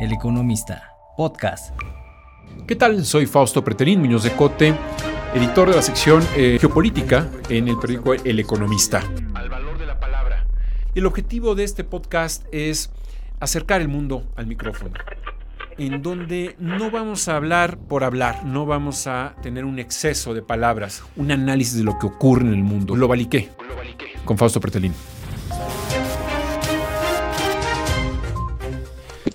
[0.00, 1.78] El Economista, podcast.
[2.66, 3.04] ¿Qué tal?
[3.04, 4.74] Soy Fausto Preterín Muñoz de Cote,
[5.34, 9.02] editor de la sección eh, Geopolítica en el periódico El Economista.
[9.34, 10.46] Al valor de la palabra.
[10.94, 12.90] El objetivo de este podcast es
[13.40, 14.94] acercar el mundo al micrófono,
[15.76, 20.40] en donde no vamos a hablar por hablar, no vamos a tener un exceso de
[20.40, 22.96] palabras, un análisis de lo que ocurre en el mundo.
[22.96, 23.50] Lo baliqué,
[24.24, 24.94] con Fausto Pretelín.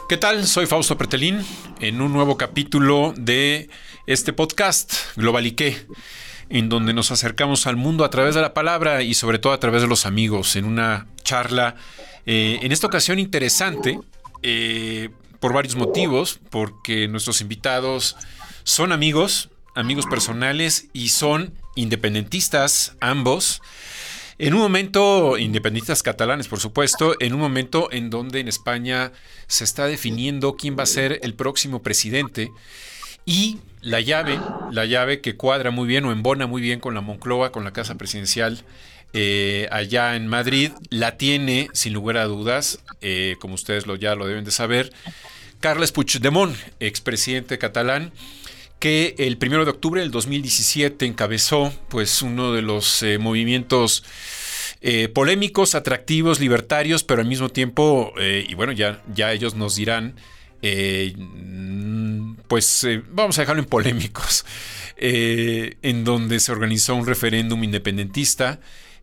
[0.08, 0.46] ¿Qué tal?
[0.46, 1.44] Soy Fausto Pretelín
[1.80, 3.72] en un nuevo capítulo de
[4.06, 5.88] este podcast Globaliqué,
[6.50, 9.60] en donde nos acercamos al mundo a través de la palabra y sobre todo a
[9.60, 11.76] través de los amigos, en una charla,
[12.28, 14.00] eh, en esta ocasión interesante,
[14.44, 15.10] eh,
[15.40, 18.16] por varios motivos, porque nuestros invitados
[18.64, 23.60] son amigos, amigos personales y son independentistas ambos.
[24.38, 29.14] En un momento, independentistas catalanes, por supuesto, en un momento en donde en España
[29.48, 32.52] se está definiendo quién va a ser el próximo presidente
[33.26, 34.40] y la llave,
[34.72, 37.72] la llave que cuadra muy bien o embona muy bien con la Moncloa, con la
[37.72, 38.66] Casa Presidencial
[39.14, 44.16] eh, allá en Madrid, la tiene, sin lugar a dudas, eh, como ustedes lo, ya
[44.16, 44.92] lo deben de saber,
[45.62, 48.12] Carles Puigdemont, expresidente catalán,
[48.80, 54.04] que el 1 de octubre del 2017 encabezó pues uno de los eh, movimientos
[54.82, 59.76] eh, polémicos, atractivos, libertarios, pero al mismo tiempo, eh, y bueno, ya, ya ellos nos
[59.76, 60.16] dirán,
[62.48, 64.46] pues vamos a dejarlo en polémicos,
[64.98, 68.60] en donde se organizó un referéndum independentista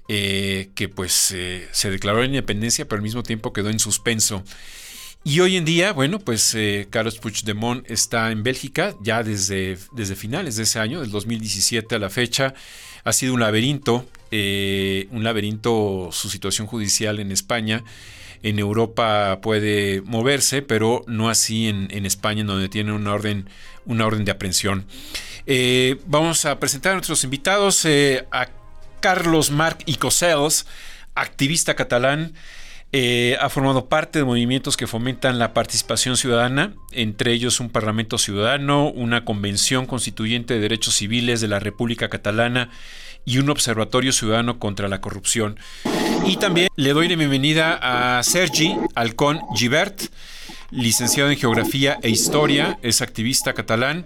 [0.08, 4.42] que pues se declaró la independencia, pero al mismo tiempo quedó en suspenso.
[5.24, 10.16] Y hoy en día, bueno, pues eh, Carlos Puigdemont está en Bélgica ya desde, desde
[10.16, 12.54] finales de ese año, del 2017 a la fecha.
[13.04, 17.84] Ha sido un laberinto, eh, un laberinto su situación judicial en España.
[18.42, 23.48] En Europa puede moverse, pero no así en, España, en donde tiene una orden,
[23.86, 24.86] una orden de aprehensión.
[25.46, 27.86] Eh, vamos a presentar a nuestros invitados,
[28.32, 28.48] a
[28.98, 30.66] Carlos Marc Icosels,
[31.14, 32.34] activista catalán.
[32.94, 38.18] Eh, ha formado parte de movimientos que fomentan la participación ciudadana, entre ellos un Parlamento
[38.18, 42.68] Ciudadano, una Convención Constituyente de Derechos Civiles de la República Catalana
[43.24, 45.58] y un Observatorio Ciudadano contra la Corrupción.
[46.26, 50.02] Y también le doy la bienvenida a Sergi Alcón Gibert
[50.72, 54.04] licenciado en Geografía e Historia, es activista catalán.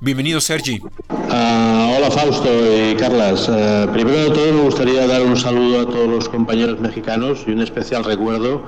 [0.00, 0.80] Bienvenido, Sergi.
[1.08, 3.48] Ah, hola, Fausto y Carlas.
[3.48, 7.52] Eh, primero de todo, me gustaría dar un saludo a todos los compañeros mexicanos y
[7.52, 8.64] un especial recuerdo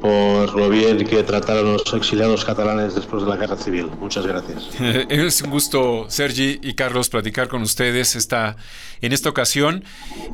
[0.00, 3.86] por lo bien que trataron los exiliados catalanes después de la guerra civil.
[4.00, 4.68] Muchas gracias.
[5.08, 8.56] es un gusto, Sergi y Carlos, platicar con ustedes esta,
[9.00, 9.84] en esta ocasión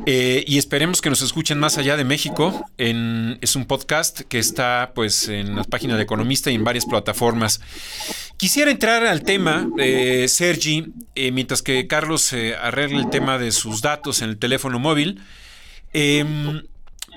[0.06, 2.64] eh, y esperemos que nos escuchen más allá de México.
[2.76, 7.60] Es un podcast que está pues en la página de Economista y en varias plataformas.
[8.36, 13.82] Quisiera entrar al tema, eh, Sergi, eh, mientras que Carlos arregle el tema de sus
[13.82, 15.20] datos en el teléfono móvil.
[15.92, 16.62] Em,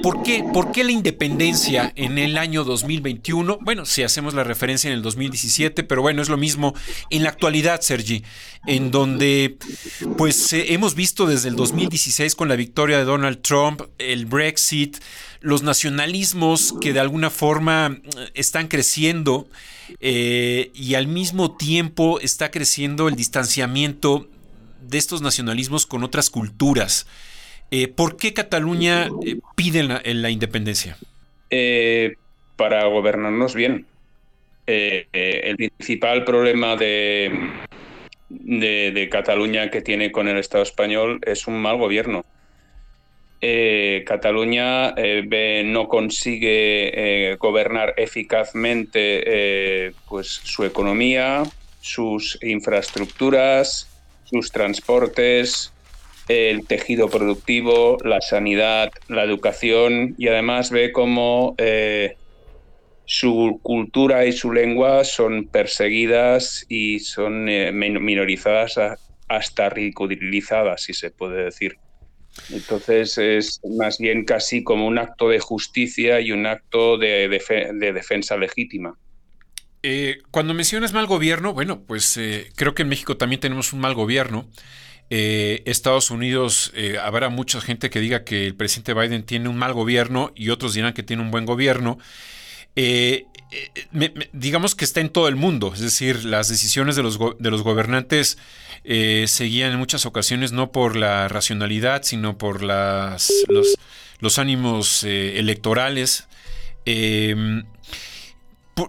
[0.06, 0.44] ¿Por qué?
[0.54, 3.58] ¿Por qué la independencia en el año 2021?
[3.62, 6.76] Bueno, si hacemos la referencia en el 2017, pero bueno, es lo mismo
[7.10, 8.22] en la actualidad, Sergi,
[8.68, 9.58] en donde
[10.16, 14.98] pues eh, hemos visto desde el 2016 con la victoria de Donald Trump, el Brexit,
[15.42, 19.48] los nacionalismos que de alguna forma eh, están creciendo
[20.02, 24.28] eh, y al mismo tiempo está creciendo el distanciamiento
[24.88, 27.08] de estos nacionalismos con otras culturas.
[27.72, 30.98] Eh, ¿Por qué Cataluña eh, pide la, independencia?
[31.50, 32.16] Eh,
[32.56, 33.86] para gobernarnos bien.
[34.68, 37.31] el principal problema de,
[38.30, 42.26] de, Cataluña que tiene con el Estado español es un mal gobierno.
[44.06, 44.96] Cataluña
[45.66, 51.44] no consigue gobernar eficazmente pues, su economía,
[51.82, 53.88] sus infraestructuras,
[54.24, 55.72] sus transportes,
[56.28, 62.18] el tejido productivo, la sanidad, la educación y además ve cómo eh,
[63.06, 68.79] su cultura y su lengua son perseguidas y son eh, minorizadas
[69.28, 71.78] hasta ridiculizadas, si se puede decir.
[72.50, 77.29] Entonces es más bien casi como un acto de justicia y un acto de,
[77.94, 78.97] defensa legítima.
[79.84, 82.20] Eh, cuando mencionas mal gobierno, bueno, pues
[82.55, 84.50] creo que en México también tenemos un mal gobierno.
[85.09, 89.57] Eh, Estados Unidos, eh, habrá mucha gente que diga que el presidente Biden tiene un
[89.57, 91.97] mal gobierno y otros dirán que tiene un buen gobierno.
[92.75, 93.25] Eh,
[94.34, 97.61] digamos que está en todo el mundo, es decir, las decisiones de los, de los
[97.61, 98.37] gobernantes
[98.84, 103.31] se guían en muchas ocasiones no por la racionalidad, sino por los,
[104.19, 106.28] los ánimos electorales.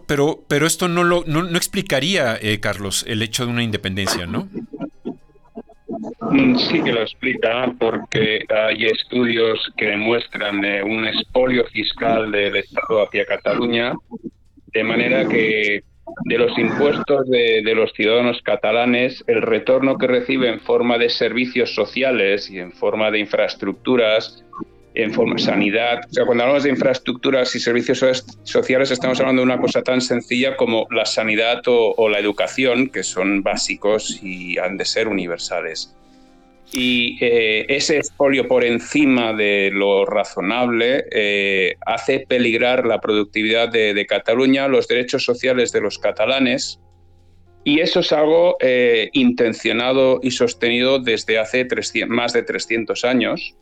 [0.07, 4.49] Pero, pero esto no, lo, no, explicaría, eh, Carlos, el hecho de una independencia, ¿no?
[6.31, 12.57] Mm, sí que lo explica porque hay estudios que demuestran eh, un expolio fiscal del
[12.57, 13.95] Estado hacia Cataluña,
[14.73, 15.83] de manera que
[16.25, 21.75] de los impuestos de, los ciudadanos catalanes, el retorno que recibe en forma de servicios
[21.75, 24.45] sociales y en forma de infraestructuras
[24.95, 26.01] en forma de sanidad.
[26.09, 28.03] O sea, cuando hablamos de infraestructuras y servicios
[28.45, 33.03] sociales, estamos hablando de una cosa tan sencilla como la sanidad o, la educación, que
[33.03, 35.95] son básicos y han de ser universales.
[36.73, 44.07] Y eh, ese expolio por encima de lo razonable eh, hace peligrar la productividad de,
[44.07, 46.81] Cataluña, los derechos sociales de los catalanes,
[47.65, 51.67] y eso es algo eh, intencionado y sostenido desde hace
[52.07, 53.57] más de 300 años.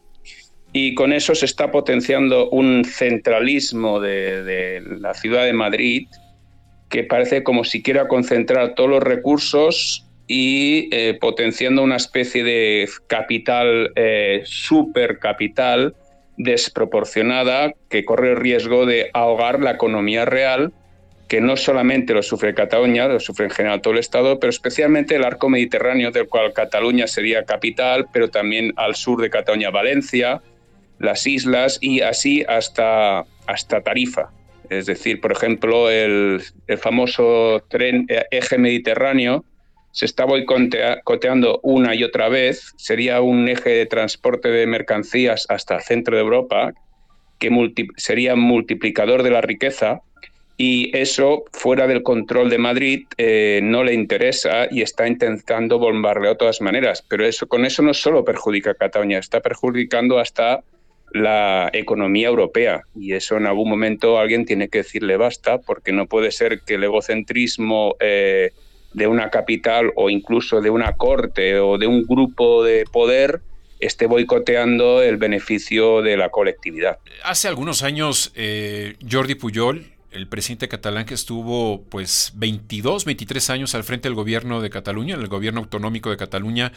[0.76, 6.08] Y con eso se está potenciando un centralismo de, la ciudad de Madrid
[6.90, 12.88] que parece como si quiera concentrar todos los recursos y eh, potenciando una especie de
[13.06, 15.94] capital, eh, supercapital
[16.36, 20.72] desproporcionada que corre el riesgo de ahogar la economía real,
[21.28, 25.16] que no solamente lo sufre Cataluña, lo sufre en general todo el Estado, pero especialmente
[25.16, 30.42] el arco mediterráneo, del cual Cataluña sería capital, pero también al sur de Cataluña, Valencia,
[30.98, 34.30] las islas y así hasta, hasta Tarifa.
[34.70, 36.42] Es decir, por ejemplo, el,
[36.78, 39.44] famoso tren eh, eje mediterráneo
[39.94, 42.72] se está boicoteando una y otra vez.
[42.76, 46.74] Sería un eje de transporte de mercancías hasta el centro de Europa
[47.38, 47.48] que
[47.96, 50.00] sería multiplicador de la riqueza
[50.56, 56.34] y eso fuera del control de Madrid eh, no le interesa y está intentando bombardear
[56.34, 57.04] de todas maneras.
[57.08, 60.64] Pero eso con eso no solo perjudica a Cataluña, está perjudicando hasta
[61.12, 66.06] la economía europea y eso en algún momento alguien tiene que decirle basta porque no
[66.06, 68.50] puede ser que el egocentrismo eh,
[68.94, 73.42] de una capital o incluso de una corte o de un grupo de poder
[73.80, 76.98] esté boicoteando el beneficio de la colectividad.
[77.22, 83.74] Hace algunos años eh, Jordi Pujol, el presidente catalán que estuvo pues 22, 23 años
[83.74, 86.72] al frente del gobierno de Cataluña, el gobierno autonómico de Cataluña,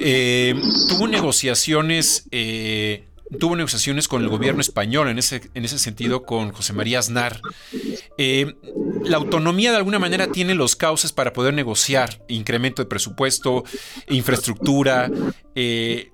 [0.00, 0.54] eh,
[0.88, 2.28] tuvo negociaciones
[3.38, 7.40] tuvo negociaciones con el gobierno español, en ese, en ese sentido con José María Aznar.
[8.16, 8.54] Eh,
[9.04, 13.64] la autonomía de alguna manera tiene los cauces para poder negociar incremento de presupuesto,
[14.08, 15.10] infraestructura,
[15.54, 16.10] eh,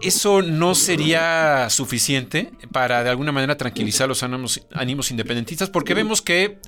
[0.00, 5.70] ¿Eso no sería suficiente para de alguna manera tranquilizar los ánimos, independentistas?
[5.70, 6.58] Porque vemos que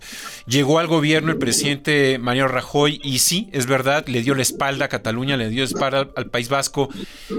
[0.46, 4.84] llegó al gobierno el presidente Mariano Rajoy y sí, es verdad, le dio la espalda
[4.84, 6.88] a Cataluña, le dio la espalda al País Vasco.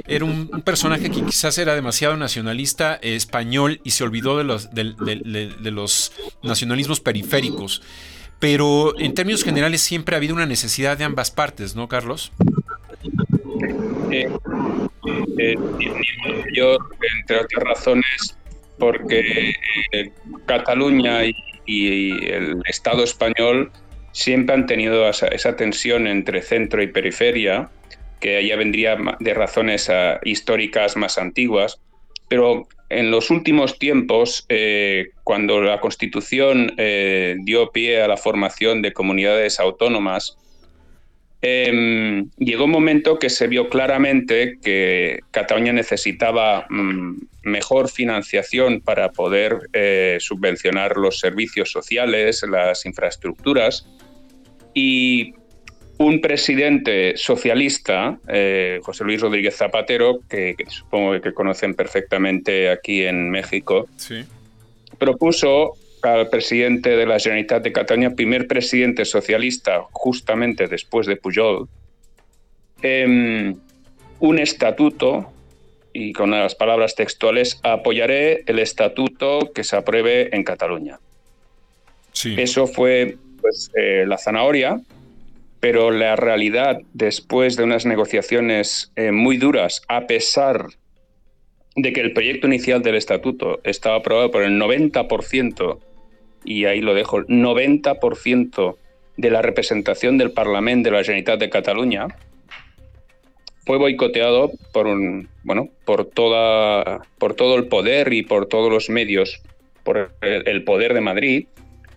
[0.05, 6.11] Era un, personaje que quizás era demasiado nacionalista español y se olvidó de los
[6.43, 7.81] nacionalismos periféricos.
[8.39, 12.31] Pero en términos generales siempre ha habido una necesidad de ambas partes, ¿no, Carlos?
[14.15, 14.29] Eh,
[15.37, 15.55] eh,
[16.53, 16.77] yo,
[17.19, 18.37] entre otras razones,
[18.77, 19.53] porque
[19.91, 20.11] eh,
[20.45, 21.21] Cataluña
[21.65, 23.71] y, el Estado español
[24.11, 27.69] siempre han tenido esa, tensión entre centro y periferia,
[28.19, 31.81] que ya vendría de razones ah, históricas más antiguas,
[32.29, 34.47] pero en los últimos tiempos,
[35.23, 36.75] cuando la Constitución
[37.39, 40.37] dio pie a la formación de comunidades autónomas,
[41.47, 49.11] Em, llegó un momento que se vio claramente que Cataluña necesitaba mm, mejor financiación para
[49.11, 53.87] poder eh, subvencionar los servicios sociales, las infraestructuras,
[54.73, 55.35] y
[55.99, 63.29] un presidente socialista, eh, José Luis Rodríguez Zapatero, que, supongo que conocen perfectamente aquí en
[63.29, 63.87] México,
[64.97, 65.73] propuso
[66.05, 71.67] al presidente de la Generalitat de Cataluña, primer presidente socialista justamente después de Pujol,
[72.81, 73.55] em,
[74.19, 75.31] un estatuto,
[75.93, 80.99] y con las palabras textuales, apoyaré el estatuto que se apruebe en Cataluña.
[82.37, 84.81] Eso fue pues, eh, la zanahoria,
[85.59, 90.67] pero la realidad, después de unas negociaciones eh, muy duras, a pesar
[91.75, 95.79] de que el proyecto inicial del estatuto estaba aprobado por el 90%
[96.45, 98.75] y ahí lo dejo, el 90%
[99.17, 102.07] de la representación del Parlamento de la Generalitat de Cataluña
[103.65, 108.89] fue boicoteado por un, bueno, por toda por todo el poder y por todos los
[108.89, 109.41] medios,
[109.83, 111.47] por el, poder de Madrid,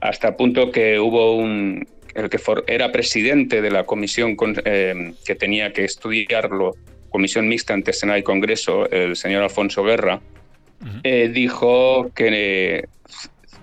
[0.00, 5.34] hasta el punto que hubo un el que era presidente de la comisión eh, que
[5.34, 6.74] tenía que estudiarlo,
[7.10, 10.20] comisión mixta entre Senado y Congreso, el señor Alfonso Guerra,
[11.04, 12.88] eh, dijo que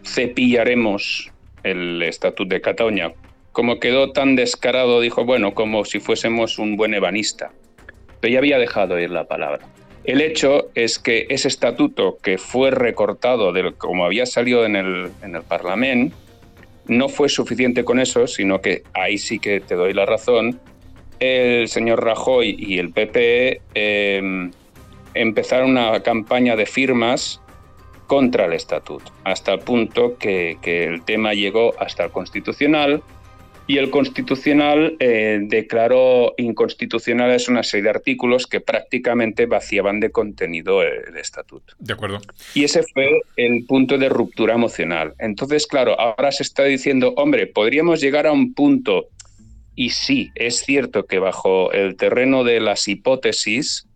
[0.05, 1.31] cepillaremos
[1.63, 3.13] el Estatuto de Cataluña.
[3.51, 7.51] Como quedó tan descarado, dijo, bueno, como si fuésemos un buen ebanista.
[8.19, 9.65] Pero ya había dejado ir la palabra.
[10.03, 15.12] El hecho es que ese estatuto que fue recortado de como había salido en el,
[15.24, 16.15] en el Parlamento,
[16.88, 20.59] no fue suficiente con eso, sino que ahí sí que te doy la razón.
[21.19, 24.51] El señor Rajoy y el PP em,
[25.15, 27.41] empezaron una campaña de firmas
[28.07, 33.03] contra el estatuto, hasta el punto que, que el tema llegó hasta el Constitucional
[33.67, 40.83] y el Constitucional eh, declaró inconstitucionales una serie de artículos que prácticamente vaciaban de contenido
[40.83, 41.74] el, estatuto.
[41.79, 42.19] De acuerdo.
[42.53, 45.13] Y ese fue el punto de ruptura emocional.
[45.17, 49.07] Entonces, claro, ahora se está diciendo, hombre, podríamos llegar a un punto,
[49.75, 53.88] y sí, es cierto que bajo el terreno de las hipótesis,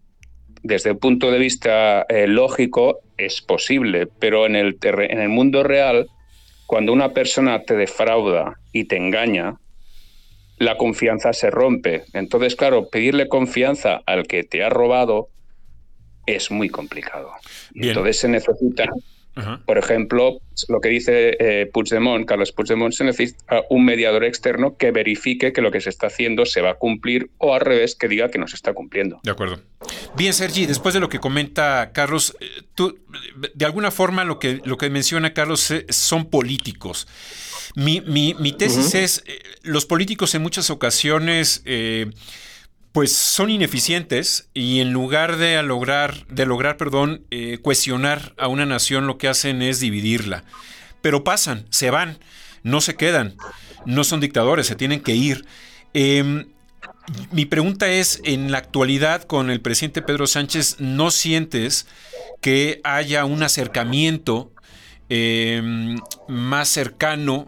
[0.64, 5.64] desde el punto de vista eh, lógico, es posible, pero en el, en el mundo
[5.64, 6.08] real
[6.70, 9.58] cuando una persona te defrauda y te engaña,
[10.60, 12.04] la confianza se rompe.
[12.14, 15.30] Entonces, claro, pedirle confianza al que te ha robado
[16.28, 17.32] es muy complicado.
[17.74, 18.86] Entonces se necesita
[19.66, 24.92] por ejemplo, lo que dice eh, Puigdemont, Carlos Puigdemont, se necesita un mediador externo que
[24.92, 28.08] verifique que lo que se está haciendo se va a cumplir o al revés, que
[28.08, 29.20] diga que no se está cumpliendo.
[29.24, 29.62] De acuerdo.
[30.18, 33.00] Bien, Sergi, después de lo que comenta Carlos, eh, tú,
[33.54, 37.08] de alguna forma lo que, lo que menciona Carlos eh, son políticos.
[37.76, 38.02] Mi,
[38.58, 39.24] tesis es,
[39.62, 41.64] los políticos en muchas ocasiones
[42.92, 48.66] pues son ineficientes y en lugar de lograr, de lograr, perdón, eh, cuestionar a una
[48.66, 50.44] nación, lo que hacen es dividirla.
[51.02, 52.18] Pero pasan, se van,
[52.64, 53.36] no se quedan,
[53.86, 55.46] no son dictadores, se tienen que ir.
[55.94, 56.48] Em,
[57.32, 61.88] mi pregunta es, en la actualidad con el presidente Pedro Sánchez, ¿no sientes
[62.42, 64.52] que haya un acercamiento
[65.10, 67.48] em, más cercano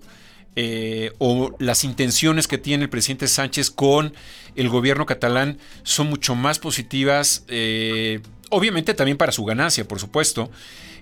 [0.57, 4.13] eh, o las intenciones que tiene el presidente Sánchez con
[4.55, 10.51] el gobierno catalán son mucho más positivas, eh, obviamente también para su ganancia, por supuesto,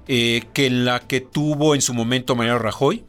[0.08, 3.03] eh, que la que tuvo en su momento Mariano Rajoy?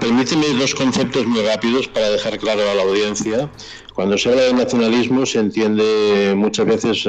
[0.00, 3.48] permíteme dos conceptos muy rápidos para dejar claro a la audiencia.
[3.94, 7.06] Cuando se habla de nacionalismo se entiende muchas veces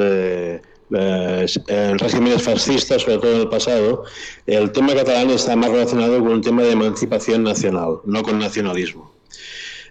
[0.94, 4.04] eh, en regímenes fascistas, sobre todo en el pasado,
[4.46, 9.12] el tema catalán está más relacionado con un tema de emancipación nacional, no con nacionalismo.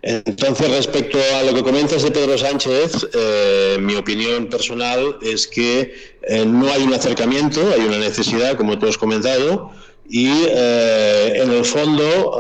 [0.02, 5.96] Entonces, respecto a lo que comentas de Pedro Sánchez, eh, mi opinión personal es que
[6.22, 9.72] eh, no hay un acercamiento, hay una necesidad, como tú has comentado,
[10.08, 12.40] y en el fondo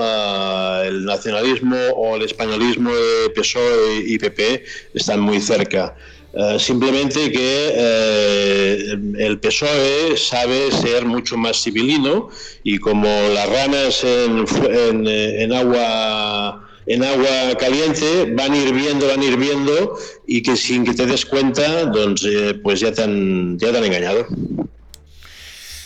[0.84, 5.96] el nacionalismo o el españolismo de PSOE y PP están muy cerca.
[6.38, 12.30] Eh, simplemente que eh, el PSOE sabe ser mucho más civilino
[12.62, 20.58] y como las ranas en, agua en agua caliente van hirviendo, van hirviendo y que
[20.58, 21.89] sin que te des cuenta,
[22.25, 24.27] eh, pues ya te han, ya te han engañado.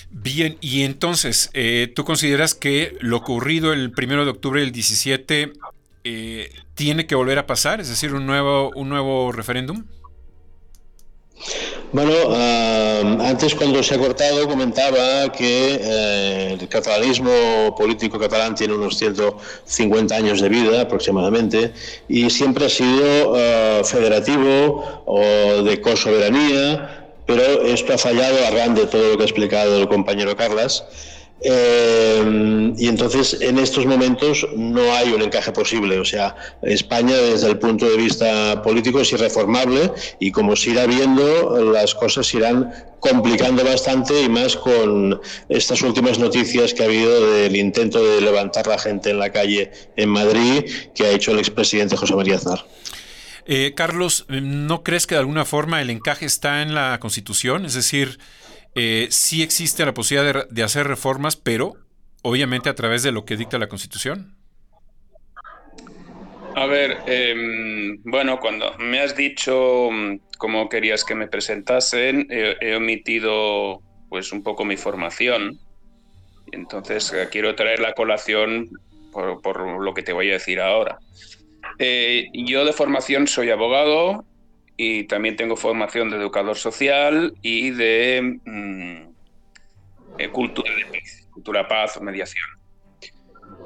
[0.10, 1.52] Bien, y entonces,
[1.94, 5.54] ¿tú consideras que lo ocurrido el primero de octubre del 17
[6.74, 7.80] tiene que volver a pasar?
[7.80, 9.86] Es decir, un nuevo, un nuevo referéndum?
[11.92, 12.14] Bueno,
[13.22, 20.16] antes cuando se ha cortado comentaba que eh, el catalanismo político catalán tiene unos 150
[20.16, 21.74] años de vida aproximadamente
[22.08, 28.86] y siempre ha sido ah, federativo o de cosoberanía, pero esto ha fallado a de
[28.86, 30.84] todo lo que ha explicado el compañero Carlas.
[31.42, 36.00] Eh, y entonces en estos momentos no hay un encaje posible.
[36.00, 40.86] O sea, España desde el punto de vista político es irreformable y como se irá
[40.86, 46.86] viendo, las cosas se irán complicando bastante y más con estas últimas noticias que ha
[46.86, 51.32] habido del intento de levantar la gente en la calle en Madrid que ha hecho
[51.32, 52.66] el expresidente José María Aznar.
[53.52, 57.66] Eh, Carlos, ¿no crees que de alguna forma el encaje está en la Constitución?
[57.66, 58.20] Es decir,
[58.76, 61.74] eh, sí existe la posibilidad de, hacer reformas, pero
[62.22, 64.36] obviamente a través de lo que dicta la Constitución.
[66.56, 72.76] A ver, em, bueno, cuando me has dicho mm, cómo querías que me presentasen, he,
[72.76, 75.60] omitido pues un poco mi formación.
[76.52, 78.70] Entonces eh, quiero traer la colación
[79.12, 81.00] por, lo que te voy a decir ahora.
[81.78, 84.26] Eh, yo de formación soy abogado,
[84.82, 89.10] y también tengo formación de educador social y de mm,
[90.18, 92.48] eh, cultura de paz, cultura paz, mediación.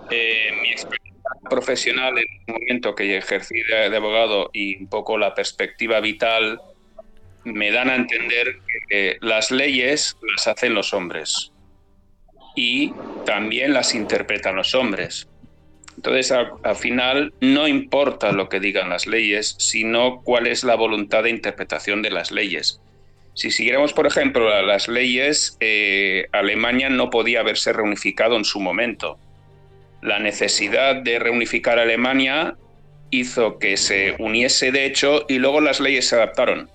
[0.09, 1.13] Eh, mi experiencia
[1.47, 6.59] profesional en el momento que ejercí de, abogado y un poco la perspectiva vital
[7.43, 8.57] me dan a entender
[8.89, 11.51] que las leyes las hacen los hombres.
[12.55, 12.91] y
[13.25, 15.27] también las interpretan los hombres.
[15.95, 21.23] Entonces, al, final, no importa lo que digan las leyes, sino cuál es la voluntad
[21.23, 22.81] de interpretación de las leyes.
[23.35, 29.17] Si siguiéramos, por ejemplo, las leyes, eh, Alemania no podía haberse reunificado en su momento.
[30.01, 32.55] La necesidad de reunificar Alemania
[33.09, 36.69] hizo que se uniese de hecho y luego las leyes se adaptaron.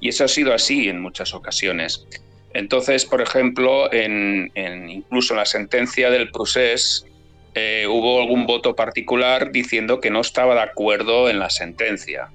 [0.00, 2.06] Y eso ha sido así en muchas ocasiones.
[2.52, 7.06] Entonces, por ejemplo, en, incluso en la sentencia del procés
[7.54, 12.28] eh, hubo algún voto particular diciendo que no estaba de acuerdo en la sentencia.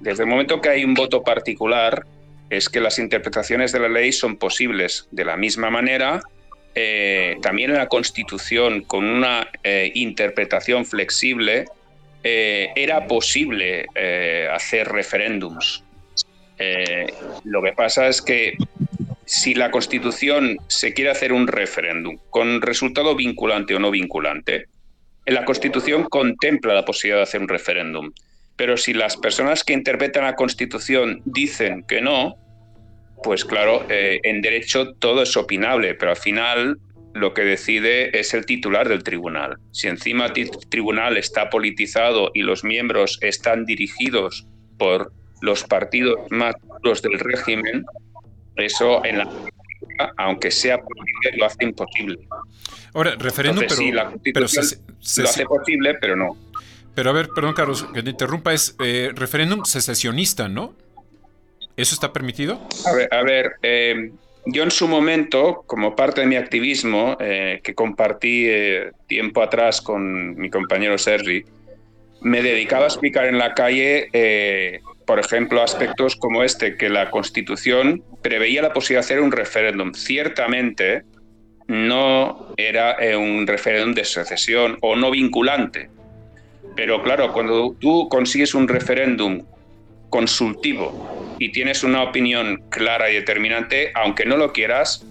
[0.00, 2.04] Desde el momento que hay un voto particular,
[2.50, 5.08] es que las interpretaciones de la ley son posibles.
[5.10, 6.20] De la misma manera,
[6.74, 11.66] eh, también en la Constitución, con una eh, interpretación flexible,
[12.26, 13.84] era posible
[14.50, 15.84] hacer referéndums.
[17.44, 18.56] lo que pasa es que
[19.26, 24.66] si la Constitución se quiere hacer un referéndum con resultado vinculante o no vinculante,
[25.26, 28.12] la Constitución contempla la posibilidad de hacer un referéndum.
[28.56, 32.36] Pero si las personas que interpretan la Constitución dicen que no,
[33.22, 36.78] pues claro, eh, en derecho todo es opinable, pero al final
[37.14, 39.56] lo que decide es el titular del tribunal.
[39.70, 44.46] Si encima el tribunal está politizado y los miembros están dirigidos
[44.78, 47.84] por los partidos más duros del régimen,
[48.56, 49.28] eso en la
[50.16, 52.18] aunque sea posible, lo hace imposible.
[52.94, 54.78] Ahora, referéndum, pero, sí, la pero se,
[55.22, 56.36] lo hace posible, pero no.
[56.94, 60.74] Pero a ver, perdón, Carlos, que te interrumpa, es eh, referéndum secesionista, ¿no?
[61.76, 62.60] ¿Eso está permitido?
[62.86, 64.12] A ver, a ver eh,
[64.46, 68.48] yo en su momento, como parte de mi activismo, eh, que compartí
[69.08, 71.44] tiempo atrás con mi compañero Sergi,
[72.20, 74.08] me dedicaba a explicar en la calle
[75.06, 79.92] por ejemplo, aspectos como este, que la Constitución preveía la posibilidad de hacer un referéndum.
[79.94, 81.04] Ciertamente
[81.66, 85.90] no era eh, un referéndum de secesión o no vinculante.
[86.76, 89.44] Pero claro, cuando tú consigues un referéndum
[90.10, 95.06] consultivo y tienes una opinión clara y determinante, aunque no lo quieras,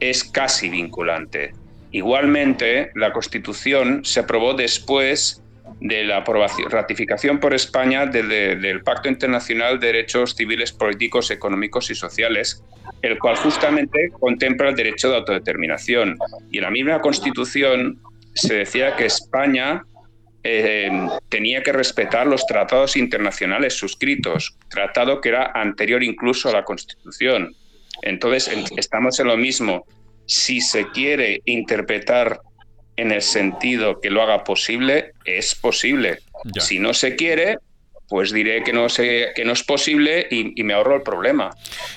[0.00, 1.52] es casi vinculante.
[1.92, 5.43] Igualmente, la Constitución se aprobó después
[5.80, 11.94] de la aprobación, ratificación por España del Pacto Internacional de Derechos Civiles, Políticos, Económicos y
[11.94, 12.62] Sociales,
[13.02, 16.16] el cual justamente contempla el derecho de autodeterminación.
[16.50, 18.00] Y en la misma Constitución
[18.34, 19.82] se decía que España
[20.42, 20.90] eh,
[21.28, 27.54] tenía que respetar los tratados internacionales suscritos, tratado que era anterior incluso a la Constitución.
[28.02, 29.86] Entonces, estamos en lo mismo.
[30.26, 32.40] Si se quiere interpretar
[32.96, 36.20] en el sentido que lo haga posible, es posible.
[36.58, 37.58] Si no se quiere,
[38.08, 41.50] pues diré que no, sé, que no es posible y, me ahorro el problema.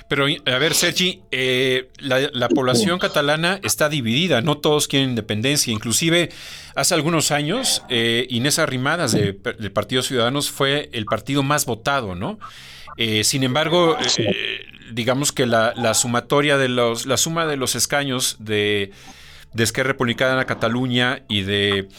[0.08, 5.72] Pero, a ver, Sergi, eh, la, población catalana está dividida, no todos quieren independencia.
[5.74, 6.30] Inclusive,
[6.76, 12.40] hace algunos años, eh, Inés Arrimadas del Partido Ciudadanos fue el partido más votado, ¿no?
[12.96, 13.98] Eh, sin embargo,
[14.92, 18.92] digamos que la, la, sumatoria de los, la suma de los escaños de
[19.58, 21.90] de Esquerra Republicana Cataluña y de,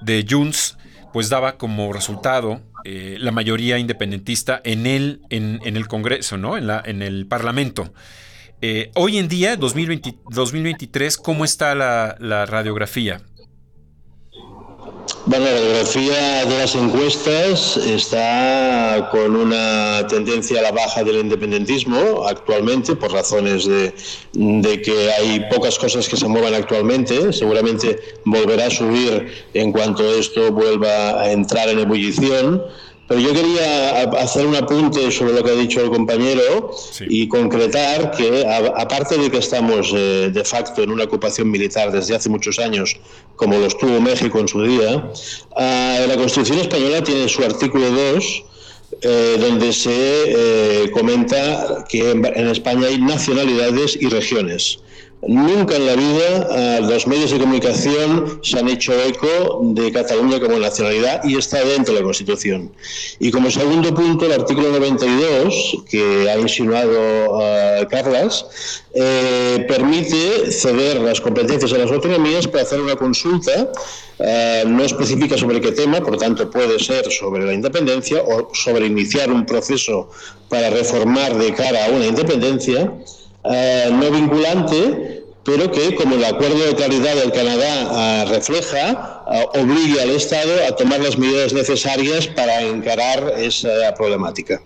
[0.00, 0.78] de Junts,
[1.12, 6.56] pues daba como resultado eh, la mayoría independentista en el, en, el Congreso, ¿no?
[6.56, 7.92] En, la, en el Parlamento.
[8.62, 13.20] Eh, hoy en día, 2023, ¿cómo está la, la radiografía?
[15.30, 22.26] Bueno, la radiografía de las encuestas está con una tendencia a la baja del independentismo
[22.26, 23.94] actualmente, por razones de,
[24.32, 27.32] de, que hay pocas cosas que se muevan actualmente.
[27.32, 32.64] Seguramente volverá a subir en cuanto esto vuelva a entrar en ebullición.
[33.10, 36.70] Pero yo quería hacer un apunte sobre lo que ha dicho el compañero
[37.08, 42.14] y concretar que, aparte de que estamos eh, de facto en una ocupación militar desde
[42.14, 43.00] hace muchos años,
[43.34, 45.10] como lo estuvo México en su día,
[45.56, 48.44] ah, la Constitución española tiene su artículo 2.
[49.02, 54.80] Eh, donde se eh, comenta que en España hay nacionalidades y regiones.
[55.22, 60.40] Nunca en la vida eh, los medios de comunicación se han hecho eco de Cataluña
[60.40, 62.72] como nacionalidad y está dentro de la Constitución.
[63.18, 68.46] Y como segundo punto, el artículo 92, que ha insinuado uh, Carlas,
[68.94, 73.70] eh, permite ceder las competencias a las autonomías para hacer una consulta,
[74.66, 79.30] no específica sobre qué tema, por tanto puede ser sobre la independencia o sobre iniciar
[79.30, 80.10] un proceso
[80.48, 82.92] para reformar de cara a una independencia
[83.44, 89.46] eh, no vinculante, pero que, como el acuerdo de claridad del Canadá eh, refleja, eh,
[89.54, 94.60] obligue al Estado a tomar las medidas necesarias para encarar esa problemática.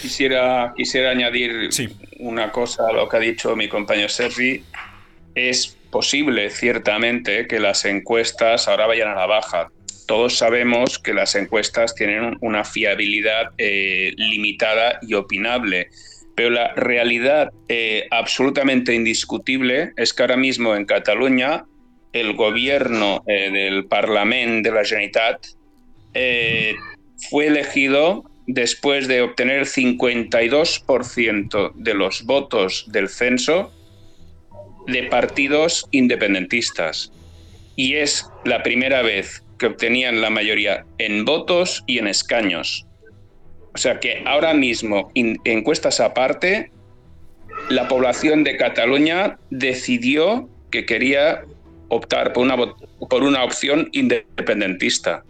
[0.00, 1.70] Quisiera, quisiera añadir
[2.18, 4.64] una cosa a lo que ha dicho mi compañero Sergi.
[5.34, 9.70] Es posible, ciertamente, que las encuestas ahora vayan a la baja.
[10.08, 15.90] Todos sabemos que las encuestas tienen una fiabilidad eh, limitada y opinable,
[16.34, 21.64] pero la realidad eh, absolutamente indiscutible es que ahora mismo en Cataluña
[22.12, 25.46] el gobierno eh, del Parlamento de la Generalitat
[27.30, 33.72] fue elegido después de obtener el 52% de los votos del censo
[34.86, 37.10] de partidos independentistas.
[37.76, 42.86] Y es la primera vez que obtenían la mayoría en votos y en escaños.
[43.74, 46.70] O sea que ahora mismo, encuestas aparte,
[47.68, 51.44] la población de Cataluña decidió que quería
[51.88, 55.22] optar por una, por una opción independentista.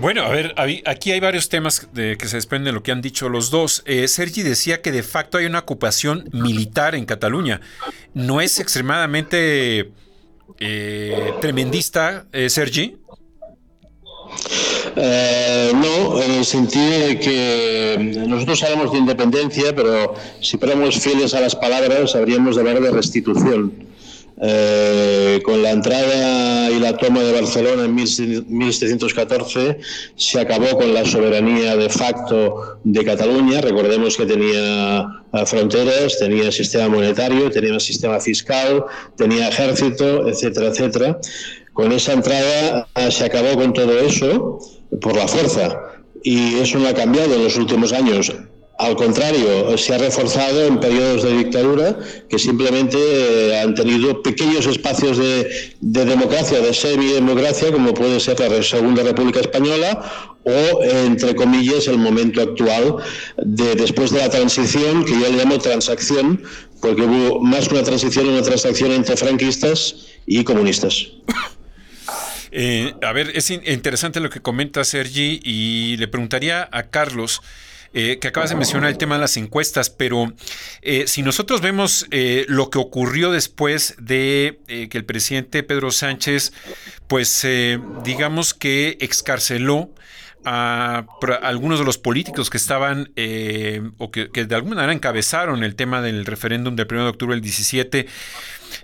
[0.00, 0.54] Bueno, a ver,
[0.86, 3.82] aquí hay varios temas de, que se desprenden de lo que han dicho los dos.
[3.86, 7.60] Eh, Sergi decía que de facto hay una ocupación militar en Cataluña.
[8.12, 9.92] ¿No es extremadamente
[10.58, 12.96] eh, tremendista, eh, Sergi?
[14.96, 21.40] No, en el sentido de que nosotros hablamos de independencia, pero si fuéramos fieles a
[21.40, 23.72] las palabras, habríamos de hablar de restitución.
[24.42, 29.78] Eh, con la entrada y la toma de Barcelona en 1714
[30.16, 33.60] se acabó con la soberanía de facto de Cataluña.
[33.60, 38.84] Recordemos que tenía eh, fronteras, tenía sistema monetario, tenía sistema fiscal,
[39.16, 41.18] tenía ejército, etcétera, etcétera.
[41.74, 44.60] Con esa entrada eh, se acabó con todo eso
[45.00, 45.76] por la fuerza
[46.22, 48.32] y eso no ha cambiado en los últimos años.
[48.78, 51.96] Al contrario, se ha reforzado en periodos de dictadura
[52.28, 58.62] que simplemente eh, han tenido pequeños espacios de, democracia, de semidemocracia, como puede ser la
[58.62, 62.96] Segunda República Española o, entre comillas, el momento actual
[63.36, 66.42] de después de la transición, que yo le llamo transacción,
[66.80, 71.06] porque hubo más que una transición, una transacción entre franquistas y comunistas.
[72.56, 77.42] Eh, a ver, es interesante lo que comenta Sergi y le preguntaría a Carlos.
[77.96, 80.32] Eh, que acabas de mencionar el tema de las encuestas, pero
[80.82, 86.52] eh, si nosotros vemos eh, lo que ocurrió después de que el presidente Pedro Sánchez,
[87.06, 87.46] pues
[88.02, 89.90] digamos que excarceló
[90.44, 91.06] a,
[91.42, 93.12] algunos de los políticos que estaban
[93.98, 97.36] o que, que, de alguna manera encabezaron el tema del referéndum del 1 de octubre
[97.36, 98.08] del 17,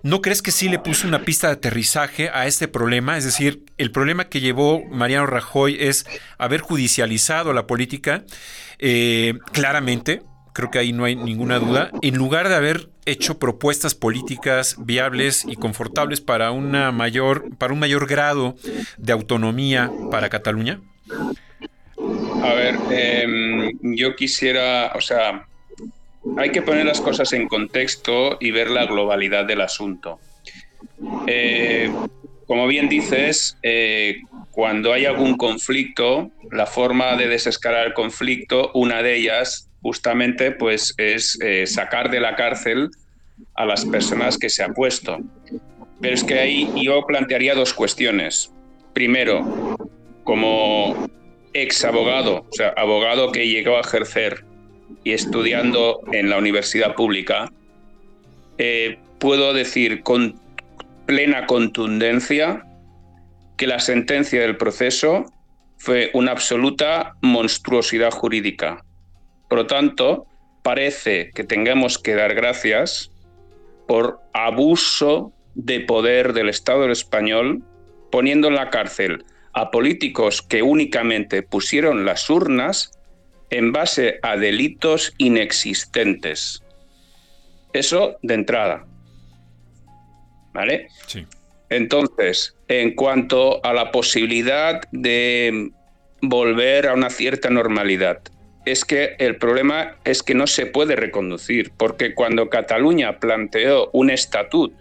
[0.03, 3.17] ¿no crees que sí le puso una pista de aterrizaje a este problema?
[3.17, 6.07] Es decir, el problema que llevó Mariano Rajoy es
[6.39, 8.25] haber judicializado la política
[8.79, 13.95] eh, claramente, creo que ahí no hay ninguna duda, en lugar de haber hecho propuestas
[13.95, 18.57] políticas viables y confortables para una mayor, para un mayor grado
[18.99, 20.81] de autonomía para Cataluña?
[22.43, 25.47] A ver, em, yo quisiera, o sea,
[26.37, 30.19] hay que poner las cosas en contexto y ver la globalidad del asunto.
[31.27, 31.91] Eh,
[32.47, 39.03] como bien dices, eh, cuando hay algún conflicto, la forma de desescalar el conflicto, una
[39.03, 42.91] de ellas justamente pues, es eh, sacar de la cárcel
[43.55, 45.19] a las personas que se ha puesto.
[46.01, 48.53] Pero es que ahí yo plantearía dos cuestiones.
[48.93, 49.77] Primero,
[50.25, 51.09] como
[51.53, 54.45] ex abogado, o sea, abogado que llegó a ejercer
[55.05, 57.51] y estudiando en la universidad pública,
[58.59, 60.39] eh, puedo decir con
[61.07, 62.65] plena contundencia
[63.57, 65.27] que la sentencia del proceso
[65.77, 68.85] fue una absoluta monstruosidad jurídica.
[69.49, 70.27] Por lo tanto,
[70.63, 73.11] parece que tengamos que dar gracias
[73.89, 77.63] por abuso de poder del Estado español,
[78.11, 82.93] poniendo en la cárcel a políticos que únicamente pusieron las urnas
[83.51, 86.63] en base a delitos inexistentes.
[87.73, 88.87] Eso de entrada.
[90.53, 90.89] ¿Vale?
[91.07, 91.27] Sí.
[91.69, 95.71] Entonces, en cuanto a la posibilidad de
[96.21, 98.21] volver a una cierta normalidad,
[98.67, 104.11] es que el problema es que no se puede reconducir, porque cuando Cataluña planteó un
[104.11, 104.75] estatut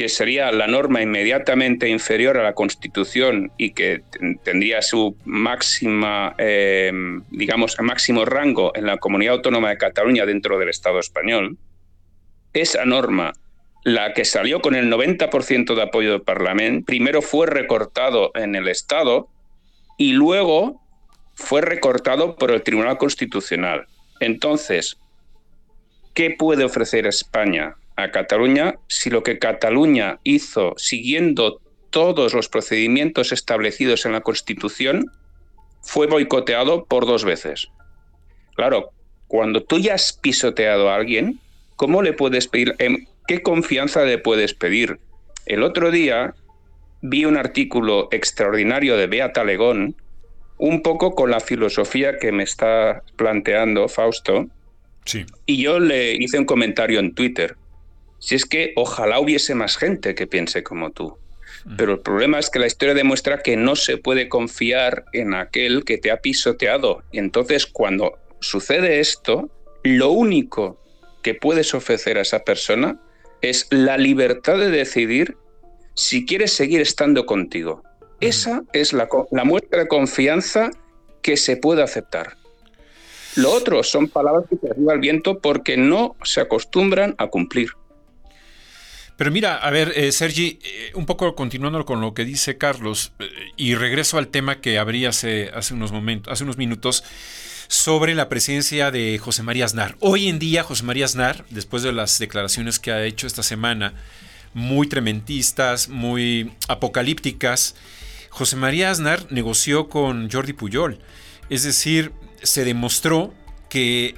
[0.00, 4.00] que sería la norma inmediatamente inferior a la Constitución y que
[4.42, 6.90] tendría su máxima, eh,
[7.28, 11.58] digamos, máximo rango en la comunidad autónoma de Cataluña dentro del Estado español,
[12.54, 13.34] esa norma
[13.84, 18.68] la que salió con el 90% de apoyo del Parlamento, primero fue recortado en el
[18.68, 19.28] Estado
[19.98, 20.80] y luego
[21.34, 23.86] fue recortado por el Tribunal Constitucional.
[24.18, 24.96] Entonces,
[26.14, 31.60] ¿qué puede ofrecer España a Cataluña si lo que Cataluña hizo siguiendo
[31.90, 35.10] todos los procedimientos establecidos en la Constitución
[35.82, 37.68] fue boicoteado por dos veces?
[38.54, 38.90] Claro,
[39.26, 41.40] cuando tú ya has pisoteado a alguien,
[41.76, 42.74] ¿cómo le puedes pedir?
[42.78, 44.98] Em, ¿qué confianza le puedes pedir?
[45.46, 46.34] El otro día
[47.02, 49.96] vi un artículo extraordinario de Beata Legón,
[50.58, 54.48] un poco con la filosofía que me está planteando Fausto.
[55.04, 55.24] Sí.
[55.46, 57.56] Y yo le hice un comentario en Twitter.
[58.20, 61.18] Si es que ojalá hubiese más gente que piense como tú.
[61.76, 65.84] Pero el problema es que la historia demuestra que no se puede confiar en aquel
[65.84, 67.02] que te ha pisoteado.
[67.12, 69.50] Y entonces cuando sucede esto,
[69.82, 70.80] lo único
[71.22, 73.00] que puedes ofrecer a esa persona
[73.42, 75.36] es la libertad de decidir
[75.94, 77.82] si quieres seguir estando contigo.
[78.20, 79.08] Esa es la,
[79.44, 80.70] muestra de confianza
[81.22, 82.36] que se puede aceptar.
[83.36, 87.70] Lo otro son palabras que te arriba el viento porque no se acostumbran a cumplir.
[89.20, 93.12] Pero mira, a ver, eh, Sergi, eh, un poco continuando con lo que dice Carlos,
[93.18, 97.04] eh, y regreso al tema que abrí hace, unos momentos, hace unos minutos
[97.68, 99.94] sobre la presidencia de José María Aznar.
[100.00, 103.92] Hoy en día, José María Aznar, después de las declaraciones que ha hecho esta semana,
[104.54, 107.74] muy trementistas, muy apocalípticas,
[108.30, 110.98] José María Aznar negoció con Jordi Puyol.
[111.50, 113.34] Es decir, se demostró
[113.68, 114.14] que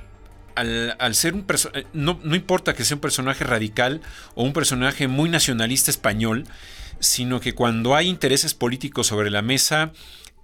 [0.55, 4.01] al, ser un personaje, no, no, importa que sea un personaje radical
[4.35, 6.45] o un personaje muy nacionalista español,
[7.01, 9.93] sino que cuando hay intereses políticos sobre la mesa,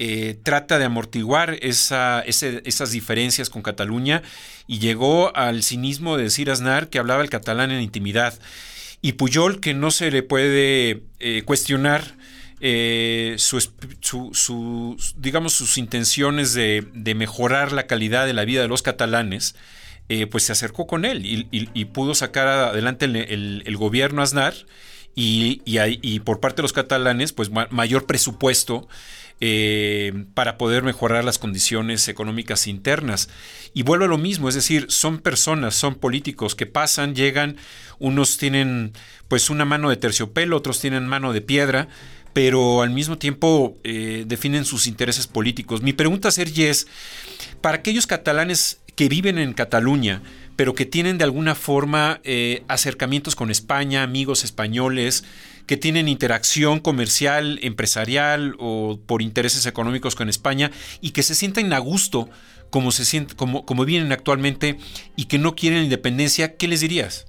[0.00, 4.22] eh, trata de amortiguar esa, esas diferencias con Cataluña
[4.68, 8.38] y llegó al cinismo de decir Aznar que hablaba el catalán en intimidad.
[9.02, 12.16] Y Puyol, que no se le puede eh, cuestionar
[12.60, 18.82] eh, su, digamos, sus intenciones de, de, mejorar la calidad de la vida de los
[18.82, 19.56] catalanes,
[20.08, 24.54] eh, pues se acercó con él y, pudo sacar adelante el, gobierno Aznar
[25.14, 28.88] y, por parte de los catalanes, pues mayor presupuesto
[29.40, 33.28] eh, para poder mejorar las condiciones económicas internas.
[33.72, 37.56] Y vuelvo a lo mismo, es decir, son personas, son políticos que pasan, llegan,
[38.00, 38.94] unos tienen
[39.28, 41.88] pues una mano de terciopelo, otros tienen mano de piedra,
[42.32, 45.82] pero al mismo tiempo eh, definen sus intereses políticos.
[45.82, 46.86] Mi pregunta, Sergi, es,
[47.60, 50.22] para aquellos catalanes que viven en Cataluña,
[50.56, 55.22] pero que tienen de alguna forma eh, acercamientos con España, amigos españoles,
[55.66, 61.72] que tienen interacción comercial, empresarial o por intereses económicos con España y que se sienten
[61.72, 62.28] a gusto
[62.70, 64.78] como, se sienten, como, como vienen actualmente
[65.14, 67.26] y que no quieren independencia, ¿qué les dirías?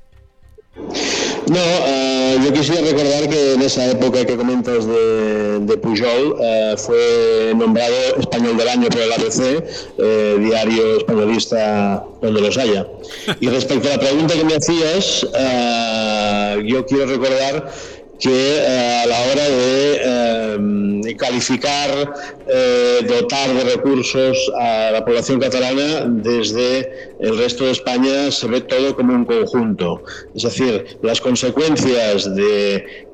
[1.50, 7.54] No, eh, yo quisiera recordar que en esa época que comentas de, Pujol eh, fue
[7.56, 9.63] nombrado Español del Año por el ABC,
[9.98, 12.86] eh, diario españolista donde los haya.
[13.39, 15.26] Y respecto a la pregunta que me hacías,
[16.65, 17.72] yo quiero recordar
[18.19, 22.13] que eh, a la hora de eh, calificar,
[22.47, 28.62] eh, dotar de recursos a la población catalana desde el resto de España se ve
[28.62, 30.03] todo como un conjunto.
[30.36, 33.08] Es decir, las consecuencias de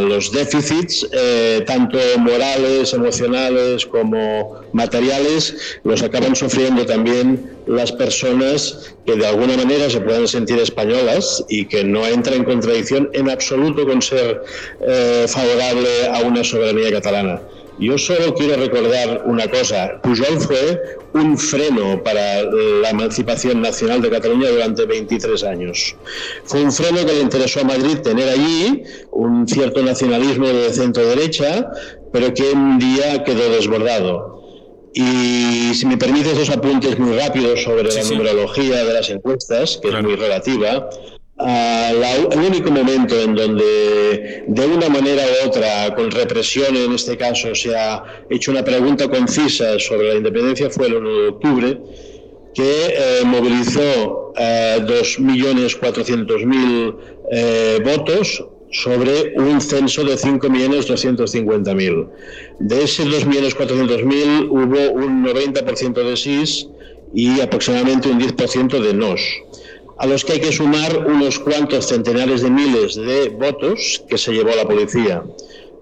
[0.00, 1.06] los déficits,
[1.66, 9.88] tanto morales, emocionales como materiales, los acaban sufriendo también las personas que de alguna manera
[9.88, 14.42] se puedan sentir españolas y que no entra en contradicción en absoluto con ser
[14.86, 17.40] eh, favorable a una soberanía catalana.
[17.78, 20.00] Yo solo quiero recordar una cosa.
[20.02, 25.96] Pujol fue un freno para la emancipación nacional de Cataluña durante 23 años.
[26.44, 31.70] Fue un freno que le interesó a Madrid tener allí un cierto nacionalismo de centro-derecha,
[32.12, 34.41] pero que un día quedó desbordado.
[34.94, 39.88] Y si me permites dos apuntes muy rápidos sobre la numerología de las encuestas, que
[39.88, 40.90] es muy relativa.
[41.38, 47.54] el único momento en donde de una manera u otra, con represión en este caso,
[47.54, 51.80] se ha hecho una pregunta concisa sobre la independencia fue el 1 de octubre,
[52.54, 56.96] que eh, movilizó eh, 2.400.000
[57.30, 62.08] eh, votos sobre un censo de 5.250.000.
[62.58, 66.68] De ese 2.400.000 hubo un 90% de SIS
[67.14, 69.20] y aproximadamente un 10% de NOS,
[69.98, 74.32] a los que hay que sumar unos cuantos centenares de miles de votos que se
[74.32, 75.22] llevó la policía.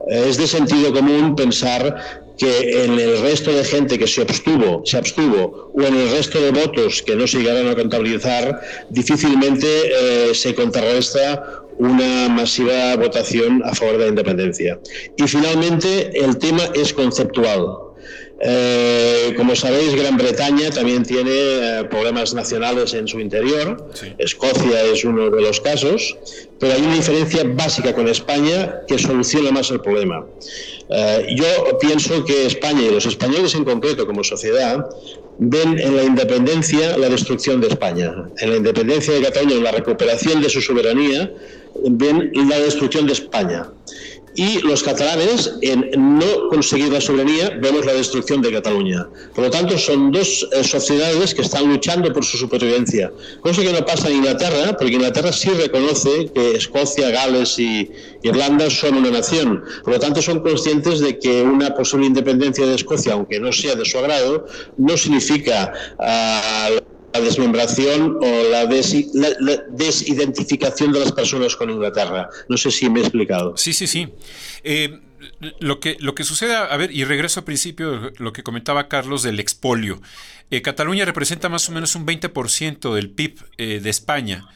[0.08, 4.96] Es de sentido común pensar que en el resto de gente que se abstuvo, se
[4.96, 10.34] abstuvo o en el resto de votos que no se llegaron a contabilizar, difícilmente eh,
[10.34, 14.78] se contrarresta una masiva votación a favor de la independencia.
[15.16, 17.90] Y finalmente, el tema es conceptual.
[18.42, 23.90] Eh, como sabéis, Gran Bretaña también tiene eh, problemas nacionales en su interior.
[24.18, 26.16] Escocia es uno de los casos,
[26.58, 30.26] pero hay una diferencia básica con España que soluciona más el problema.
[30.92, 34.84] Eh, yo pienso que España y los españoles en concreto como sociedad
[35.38, 39.72] ven en la independencia la destrucción de España, en la independencia de Cataluña, en la
[39.72, 41.32] recuperación de su soberanía,
[41.90, 43.68] ven la destrucción de España
[44.34, 49.08] y los catalanes, en no conseguir la soberanía, vemos la destrucción de Cataluña.
[49.34, 53.12] Por lo tanto, son dos eh, sociedades que están luchando por su supervivencia.
[53.40, 57.90] Cosa que no pasa en Inglaterra, porque Inglaterra sí reconoce que Escocia, Gales y
[58.22, 59.64] Irlanda son una nación.
[59.82, 63.74] Por lo tanto, son conscientes de que una posible independencia de Escocia, aunque no sea
[63.74, 65.72] de su agrado, no significa...
[65.98, 72.28] Uh, la desmembración o la, desidentificación de las personas con Inglaterra.
[72.48, 73.56] No sé si me he explicado.
[73.56, 74.08] Sí, sí, sí.
[74.62, 75.00] Eh,
[75.58, 79.22] lo, que, lo que sucede, a ver, y regreso al principio, lo que comentaba Carlos
[79.22, 80.00] del expolio.
[80.50, 84.48] Eh, Cataluña representa más o menos un 20% del PIB eh, de España.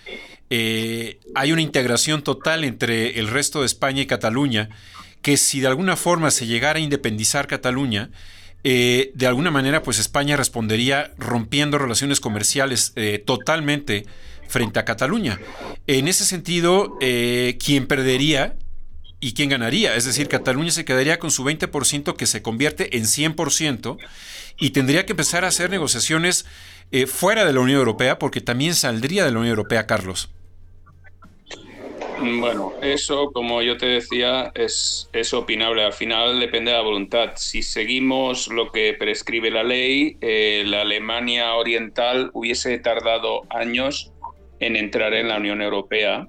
[0.50, 4.68] hay una integración total entre el resto de España y Cataluña,
[5.22, 8.10] que si de alguna forma se llegara a independizar Cataluña,
[8.64, 14.06] eh, de alguna manera, pues España respondería rompiendo relaciones comerciales eh, totalmente
[14.48, 15.38] frente a Cataluña.
[15.86, 18.56] En ese sentido, eh, ¿quién perdería
[19.20, 19.94] y quién ganaría?
[19.96, 23.98] Es decir, Cataluña se quedaría con su 20% que se convierte en 100%
[24.58, 26.46] y tendría que empezar a hacer negociaciones
[27.08, 30.30] fuera de la Unión Europea porque también saldría de la Unión Europea, Carlos.
[32.24, 35.84] Bueno, eso, como yo te decía, es, es opinable.
[35.84, 37.32] Al final depende de la voluntad.
[37.36, 44.12] Si seguimos lo que prescribe la ley, eh, la Alemania Oriental hubiese tardado años
[44.60, 46.26] en entrar en la Unión Europea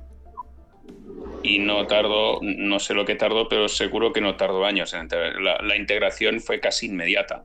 [1.44, 4.94] y no tardó, no sé lo que tardó, pero seguro que no tardó años.
[5.40, 7.44] La, la integración fue casi inmediata.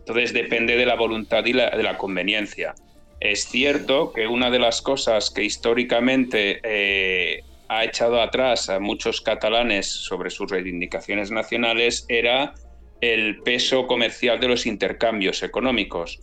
[0.00, 2.74] Entonces depende de la voluntad y de la conveniencia.
[3.20, 9.20] Es cierto que una de las cosas que históricamente eh, ha echado atrás a muchos
[9.20, 12.54] catalanes sobre sus reivindicaciones nacionales era
[13.00, 16.20] el peso comercial de los intercambios económicos.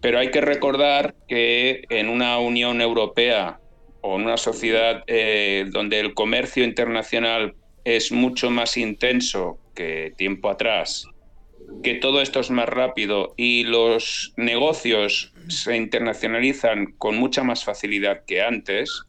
[0.00, 3.60] Pero hay que recordar que en una Unión Europea
[4.00, 10.50] o en una sociedad eh, donde el comercio internacional es mucho más intenso que tiempo
[10.50, 11.06] atrás,
[11.82, 18.24] que todo esto es más rápido y los negocios se internacionalizan con mucha más facilidad
[18.26, 19.04] que antes,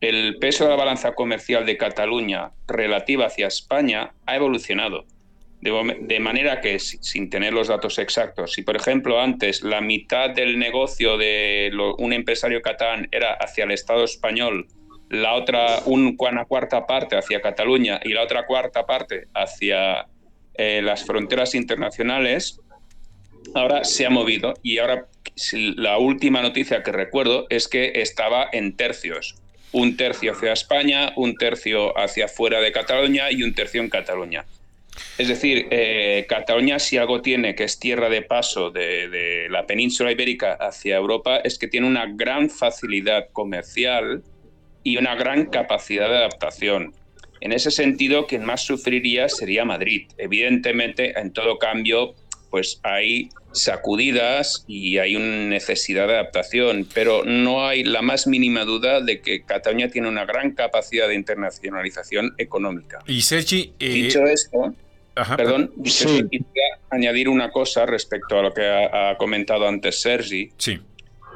[0.00, 5.04] el peso de la balanza comercial de Cataluña relativa hacia España ha evolucionado.
[5.60, 10.56] De, manera que, sin tener los datos exactos, si por ejemplo antes la mitad del
[10.56, 14.68] negocio de un empresario catalán era hacia el Estado español,
[15.10, 20.06] la otra, una cuarta parte hacia Cataluña y la otra cuarta parte hacia
[20.54, 22.60] eh, las fronteras internacionales,
[23.52, 25.08] ahora se ha movido y ahora
[25.52, 31.34] la última noticia que recuerdo es que estaba en tercios un tercio hacia España, un
[31.34, 34.44] tercio hacia fuera de Cataluña y un tercio en Cataluña.
[35.16, 40.12] Es decir, eh, Cataluña si algo tiene que es tierra de paso de, la península
[40.12, 44.22] ibérica hacia Europa es que tiene una gran facilidad comercial
[44.82, 46.94] y una gran capacidad de adaptación.
[47.40, 50.08] En ese sentido, quien más sufriría sería Madrid.
[50.18, 52.14] Evidentemente, en todo cambio,
[52.50, 58.64] pues hay sacudidas y hay una necesidad de adaptación, pero no hay la más mínima
[58.64, 63.00] duda de que Cataluña tiene una gran capacidad de internacionalización económica.
[63.06, 64.74] Y Sergi, eh, dicho esto,
[65.36, 66.28] perdón, quisiera
[66.90, 70.52] añadir una cosa respecto a lo que ha, comentado antes Sergi.
[70.56, 70.78] Sí.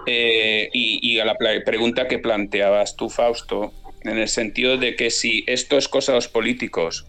[0.07, 3.73] Eh, y, a la pregunta que planteabas tú, Fausto,
[4.03, 7.07] en el sentido de que si esto es cosa de los políticos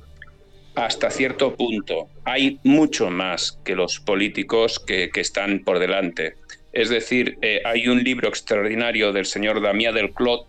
[0.75, 2.07] hasta cierto punto.
[2.25, 6.35] Hay mucho más que los políticos que, están por delante.
[6.71, 10.47] Es decir, eh, hay un libro extraordinario del señor Damián del Clot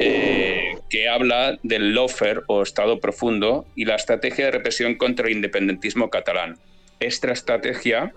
[0.00, 5.34] eh, que habla del lofer o Estado profundo y la estrategia de represión contra el
[5.34, 6.56] independentismo catalán.
[7.00, 8.12] Esta estrategia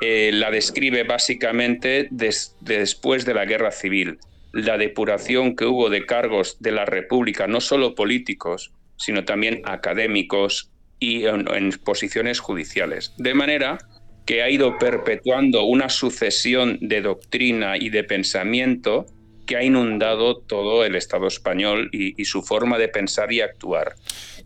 [0.00, 4.18] eh, la describe básicamente después de la guerra civil,
[4.52, 10.70] la depuración que hubo de cargos de la República, no solo políticos, sino también académicos
[10.98, 13.12] y en, posiciones judiciales.
[13.18, 13.78] De manera
[14.26, 19.06] que ha ido perpetuando una sucesión de doctrina y de pensamiento
[19.46, 23.94] que ha inundado todo el Estado español y, su forma de pensar y actuar.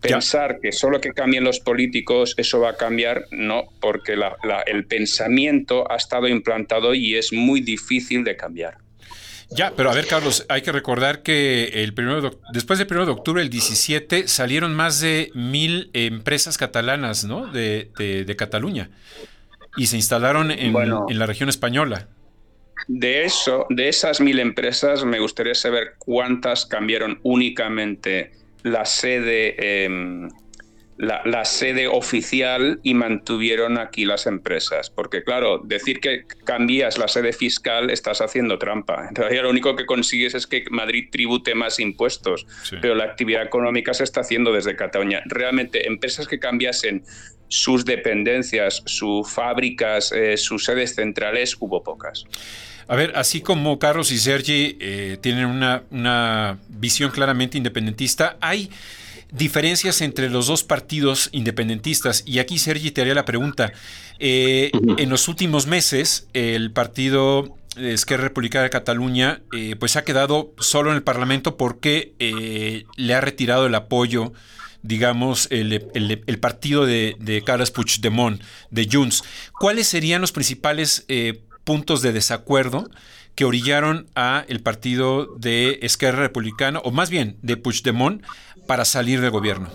[0.01, 4.17] Pensar que solo que cambien los políticos eso va a cambiar, no, porque
[4.65, 8.77] el pensamiento ha estado implantado y es muy difícil de cambiar.
[9.51, 13.11] Ya, pero a ver, Carlos, hay que recordar que el primero después del 1 de
[13.11, 17.47] octubre, el 17, salieron más de mil empresas catalanas, ¿no?
[17.47, 18.91] De, de, Cataluña.
[19.75, 22.07] y se instalaron en, en la región española.
[22.87, 28.31] De eso, de esas mil empresas, me gustaría saber cuántas cambiaron únicamente
[28.63, 30.29] la sede, em,
[30.99, 34.89] la, sede oficial y mantuvieron aquí las empresas.
[34.89, 39.07] Porque, claro, decir que cambias la sede fiscal estás haciendo trampa.
[39.07, 42.45] En realidad, lo único que consigues es que Madrid tribute más impuestos,
[42.81, 45.21] pero la actividad económica se está haciendo desde Cataluña.
[45.25, 47.03] Realmente, empresas que cambiasen
[47.47, 52.25] sus dependencias, sus fábricas, eh, sus sedes centrales, hubo pocas.
[52.89, 58.69] A ver, así como Carlos y Sergi eh, tienen una, visión claramente independentista, hay
[59.31, 62.23] diferencias entre los dos partidos independentistas.
[62.25, 63.71] Y aquí, Sergi, te haría la pregunta.
[64.19, 70.53] Eh, en los últimos meses, el partido Esquerra Republicana de Cataluña eh, pues ha quedado
[70.57, 72.13] solo en el Parlamento porque
[72.95, 74.33] le ha retirado el apoyo
[74.81, 79.25] digamos, el, partido de, de Carles Puigdemont, de Junts.
[79.59, 81.05] ¿Cuáles serían los principales
[81.65, 82.89] puntos de desacuerdo
[83.39, 88.21] que orillaron a el partido de Esquerra Republicana, o más bien de Puigdemont,
[88.69, 89.67] para salir del gobierno.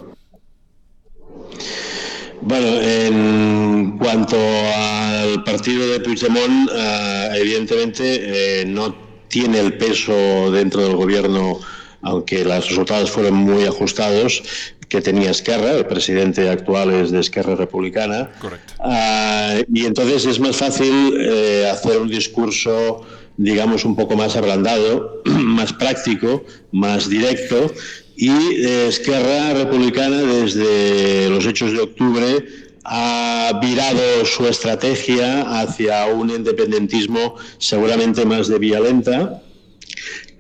[2.43, 8.95] Bueno, en cuanto al partido de Puigdemont, eh, evidentemente eh, no
[9.27, 11.59] tiene el peso dentro del gobierno,
[12.03, 14.45] aunque los resultados fueron muy ajustados,
[14.89, 18.31] que tenía Esquerra, el presidente actual es de Esquerra Republicana.
[18.41, 18.75] Correcto.
[18.79, 23.01] Ah, y entonces es más fácil eh, hacer un discurso,
[23.37, 27.73] digamos, un poco más ablandado, más práctico, más directo.
[28.17, 32.45] Y eh, Esquerra Republicana, desde los hechos de octubre,
[32.85, 39.41] ha virado su estrategia hacia un independentismo seguramente más de vía lenta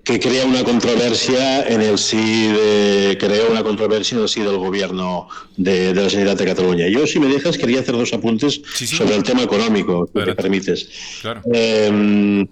[0.05, 4.59] que crea una controversia en el sí de, creó una controversia en el sí del
[4.59, 6.87] gobierno de, la Sanidad de Cataluña.
[6.89, 10.91] Yo, si me dejas, quería hacer dos apuntes sobre el tema económico, si me permites.
[11.23, 11.41] Claro.
[11.51, 12.47] Em,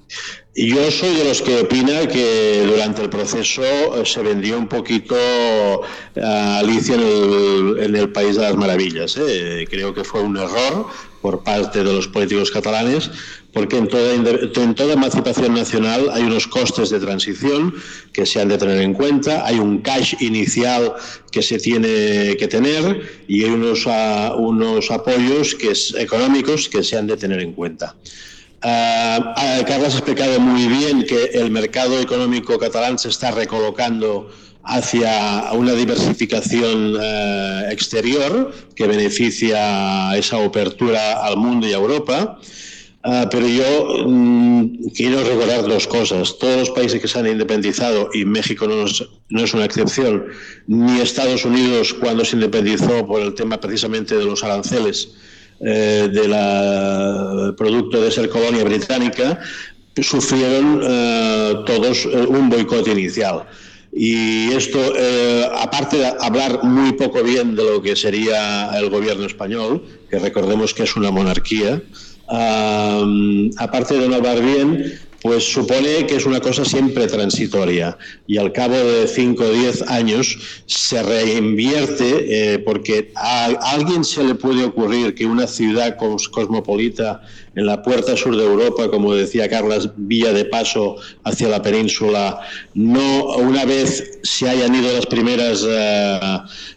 [0.55, 5.17] yo soy de los que opina que durante el proceso eh, se vendió un poquito
[6.23, 9.17] a Alicia en el, País de las Maravillas.
[9.17, 9.67] ¿eh?
[9.71, 10.87] Creo que fue un error
[11.23, 13.11] por parte de los políticos catalanes,
[13.53, 17.75] porque en toda, emancipación nacional hay unos costes de transición
[18.13, 20.93] que se han de tener en cuenta, hay un cash inicial
[21.31, 23.87] que se tiene que tener y hay unos,
[24.37, 27.95] unos apoyos que es, económicos que se han de tener en cuenta.
[28.65, 34.31] Uh, Carlos ha explicado muy bien que el mercado económico catalán se está recolocando
[34.63, 42.39] hacia una diversificación uh, exterior que beneficia esa apertura al mundo y a Europa.
[43.05, 46.39] Uh, pero yo mm, quiero recordar dos cosas.
[46.39, 48.85] Todos los países que se han independizado, y México no
[49.29, 50.27] no es, una excepción,
[50.69, 55.17] ni Estados Unidos cuando se independizó por el tema precisamente de los aranceles,
[55.65, 59.39] eh, del producto de ser colonia británica,
[59.97, 63.45] sufrieron eh, todos eh, un boicot inicial.
[63.93, 64.81] Y esto,
[65.55, 70.73] aparte de hablar muy poco bien de lo que sería el gobierno español, que recordemos
[70.73, 71.83] que es una monarquía,
[72.27, 77.97] aparte de no hablar bien, pues supone que es una cosa siempre transitoria
[78.27, 84.25] y al cabo de 5 o 10 años se reinvierte eh, porque a alguien se
[84.25, 87.23] le puede ocurrir que una ciudad cosmopolita
[87.55, 92.41] en la puerta sur de Europa, como decía Carlas, vía de paso hacia la península,
[92.75, 96.21] no una vez se hayan ido las primeras eh,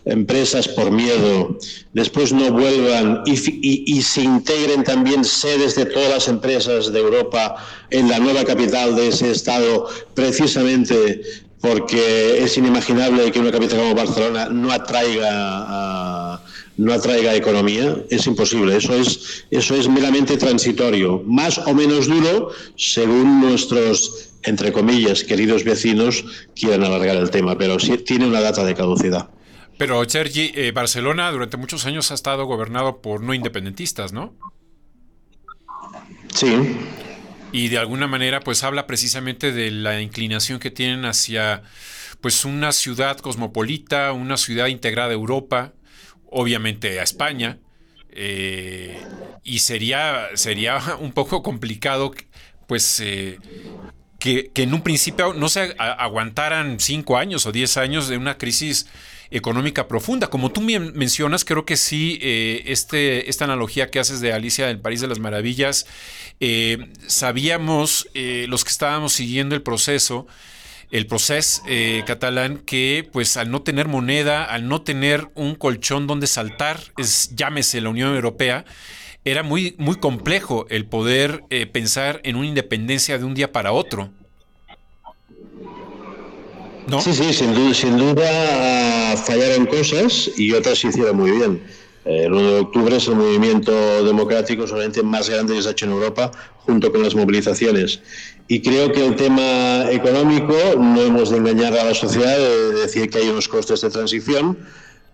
[0.05, 1.57] empresas por miedo,
[1.93, 7.55] después no vuelvan y, se integren también sedes de todas las empresas de Europa
[7.89, 11.21] en la nueva capital de ese estado, precisamente
[11.61, 16.34] porque es inimaginable que una capital como Barcelona no atraiga a
[16.77, 18.75] no atraiga economía, es imposible.
[18.75, 25.63] Eso es, eso es meramente transitorio, más o menos duro según nuestros, entre comillas, queridos
[25.63, 29.29] vecinos quieran alargar el tema, pero sí tiene una data de caducidad.
[29.77, 34.33] Pero, Sergi, eh, Barcelona durante muchos años ha estado gobernado por no independentistas, ¿no?
[36.33, 36.77] Sí.
[37.51, 41.63] Y de alguna manera, pues habla precisamente de la inclinación que tienen hacia,
[42.21, 45.73] pues, una ciudad cosmopolita, una ciudad integrada a Europa,
[46.37, 47.59] obviamente a España,
[48.11, 49.01] eh,
[49.43, 52.13] y sería, sería un poco complicado,
[52.67, 53.39] pues, eh,
[54.19, 58.87] que, en un principio no se aguantaran cinco años o diez años de una crisis
[59.31, 60.27] económica profunda.
[60.27, 64.79] Como tú mencionas, creo que sí, eh, este, esta analogía que haces de Alicia del
[64.79, 65.85] País de las Maravillas,
[67.07, 70.27] sabíamos, los que estábamos siguiendo el proceso,
[70.95, 76.07] el proceso eh, catalán que pues al no tener moneda, al no tener un colchón
[76.07, 78.63] donde saltar, es llámese la Unión Europea,
[79.25, 83.73] era muy, muy complejo el poder eh, pensar en una independencia de un día para
[83.73, 84.09] otro.
[87.01, 91.61] Sí, sí, sin sin duda fallaron cosas y otras se hicieron muy bien.
[92.05, 95.85] El 1 de octubre es el movimiento democrático solamente más grande que se ha hecho
[95.85, 97.99] en Europa, junto con las movilizaciones.
[98.47, 103.09] Y creo que el tema económico, no hemos de engañar a la sociedad de decir
[103.09, 104.59] que hay unos costes de transición,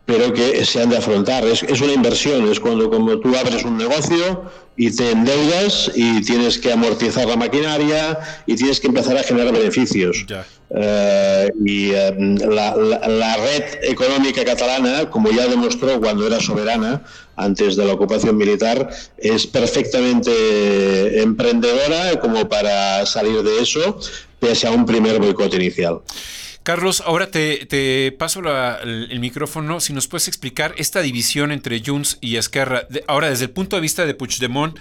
[0.06, 1.46] pero que se han de afrontar.
[1.46, 6.22] Es, es, una inversión, es cuando como tú abres un negocio y te endeudas y
[6.22, 10.26] tienes que amortizar la maquinaria y tienes que empezar a generar beneficios.
[10.74, 12.16] Eh, y eh,
[12.50, 17.04] la, la, red económica catalana, como ya demostró cuando era soberana,
[17.36, 24.00] antes de la ocupación militar, es perfectamente emprendedora como para salir de eso,
[24.40, 26.00] pese a un primer boicot inicial.
[26.64, 28.42] Carlos, ahora te, paso
[28.84, 29.80] el, micrófono.
[29.80, 33.82] Si nos puedes explicar esta división entre Junts y Esquerra, ahora desde el punto de
[33.82, 34.78] vista de Puigdemont,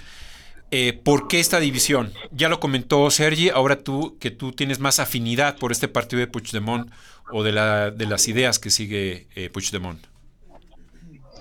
[0.70, 2.12] eh, ¿por qué esta división?
[2.30, 6.26] Ya lo comentó Sergi, ahora tú, que tú tienes más afinidad por este partido de
[6.26, 6.90] Puigdemont
[7.32, 10.06] o de, la, de las ideas que sigue eh, Puigdemont.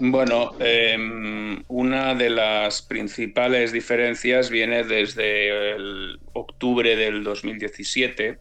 [0.01, 8.39] Bueno, em, una de las principales diferencias viene desde el octubre del 2017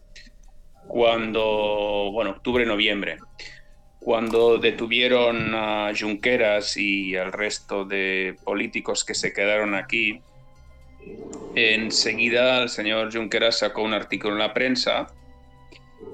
[0.87, 3.17] cuando, bueno, octubre-noviembre,
[3.99, 10.21] cuando detuvieron a Junqueras y al resto de políticos que se quedaron aquí,
[11.55, 15.07] enseguida el señor Junqueras sacó un artículo en la prensa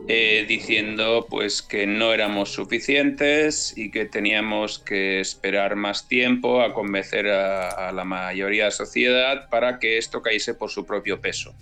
[0.08, 6.74] eh, diciendo pues que no éramos suficientes y que teníamos que esperar más tiempo a
[6.74, 11.56] convencer a, la mayoría de la sociedad para que esto cayese por su propio peso,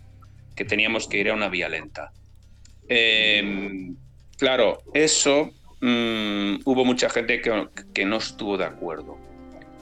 [0.57, 2.11] que teníamos que ir a una vía lenta.
[2.89, 3.95] Em,
[4.38, 9.17] claro, eso mm, hubo mucha gente que, no estuvo de acuerdo.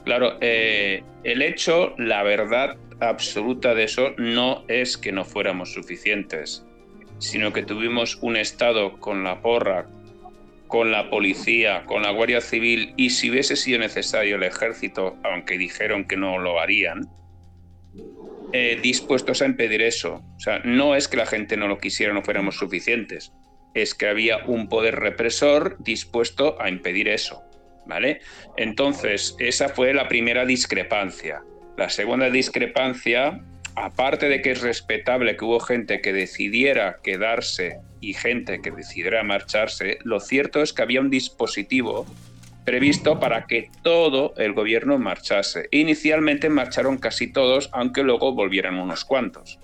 [0.04, 2.76] Claro, eh, el hecho, la verdad
[3.08, 6.64] absoluta de eso no es que no fuéramos suficientes,
[7.18, 9.86] sino que tuvimos un Estado con la porra,
[10.68, 15.58] con la policía, con la Guardia Civil y si hubiese sido necesario el ejército, aunque
[15.58, 17.08] dijeron que no lo harían,
[18.52, 20.22] eh, dispuestos a impedir eso.
[20.36, 23.32] O sea, no es que la gente no lo quisiera, no fuéramos suficientes.
[23.74, 27.42] Es que había un poder represor dispuesto a impedir eso.
[27.84, 28.20] ¿Vale?
[28.56, 31.42] Entonces, esa fue la primera discrepancia.
[31.76, 33.40] La segunda discrepancia,
[33.74, 39.22] aparte de que es respetable que hubo gente que decidiera quedarse y gente que decidiera
[39.22, 42.06] marcharse, lo cierto es que había un dispositivo
[42.64, 45.68] previsto para que todo el gobierno marchase.
[45.70, 49.58] Inicialmente marcharon casi todos, aunque luego volvieran unos cuantos.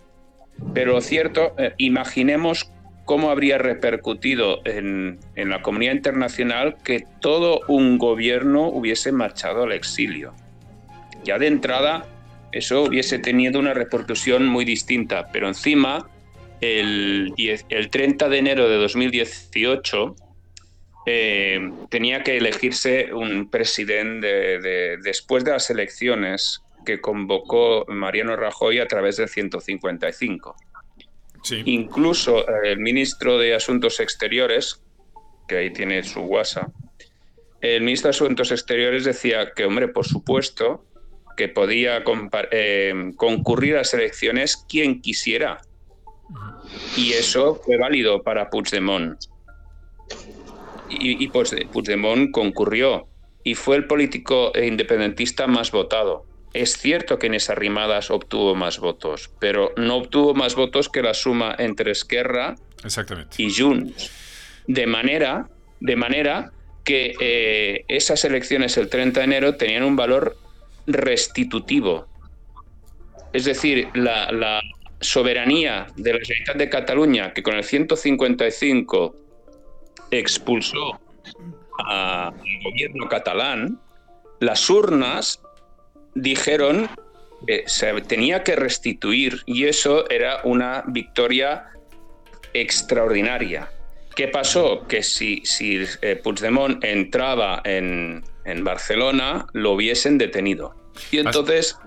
[0.75, 2.71] Pero lo cierto, eh, imaginemos
[3.05, 9.73] cómo habría repercutido en, en, la comunidad internacional que todo un gobierno hubiese marchado al
[9.73, 10.35] exilio.
[11.29, 12.07] Ya de entrada,
[12.53, 16.09] eso hubiese tenido una repercusión muy distinta, pero encima,
[16.63, 20.17] el, el 30 de enero de 2018,
[21.05, 24.59] eh, tenía que elegirse un presidente
[25.03, 30.57] después de las elecciones que convocó Mariano Rajoy a través del 155.
[31.67, 34.83] Incluso eh, el ministro de Asuntos Exteriores,
[35.47, 36.71] que ahí tiene su WhatsApp,
[37.61, 40.87] el ministro de Asuntos Exteriores decía que, hombre, por supuesto,
[41.39, 42.03] que podía
[42.51, 45.63] eh, concurrir a las elecciones quien quisiera.
[46.97, 49.19] Y eso fue válido para Puigdemont
[50.91, 53.09] y, y pues, Puigdemont concurrió
[53.45, 56.27] y fue el político independentista más votado.
[56.55, 61.03] Es cierto que en esas rimadas obtuvo más votos, pero no obtuvo más votos que
[61.03, 62.57] la suma entre Esquerra
[63.37, 64.11] y Junts.
[64.67, 65.49] De manera,
[65.81, 66.53] de manera
[66.85, 70.37] que eh, esas elecciones el 30 de enero tenían un valor
[70.89, 72.09] restitutivo.
[73.33, 74.61] Es decir, la,
[75.01, 79.15] soberanía de la Generalitat de Cataluña, que con el 155
[80.11, 80.99] expulsó
[81.87, 82.35] al
[82.65, 83.79] gobierno catalán,
[84.41, 85.41] las urnas
[86.17, 86.91] dijeron
[87.47, 91.69] que se tenía que restituir y eso era una victoria
[92.53, 93.71] extraordinaria.
[94.17, 94.85] ¿Qué pasó?
[94.89, 100.75] Que si, si eh, Puigdemont entraba en, en Barcelona, lo hubiesen detenido.
[101.11, 101.79] Y entonces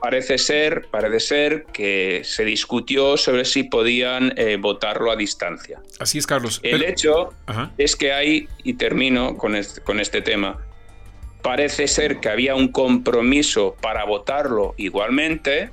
[0.00, 5.80] parece ser, parece ser que se discutió sobre si podían eh, votarlo a distancia.
[5.98, 6.60] Así es, Carlos.
[6.62, 7.32] El hecho
[7.78, 10.58] es que hay, y termino con este, con este tema,
[11.42, 15.70] parece ser que había un compromiso para votarlo igualmente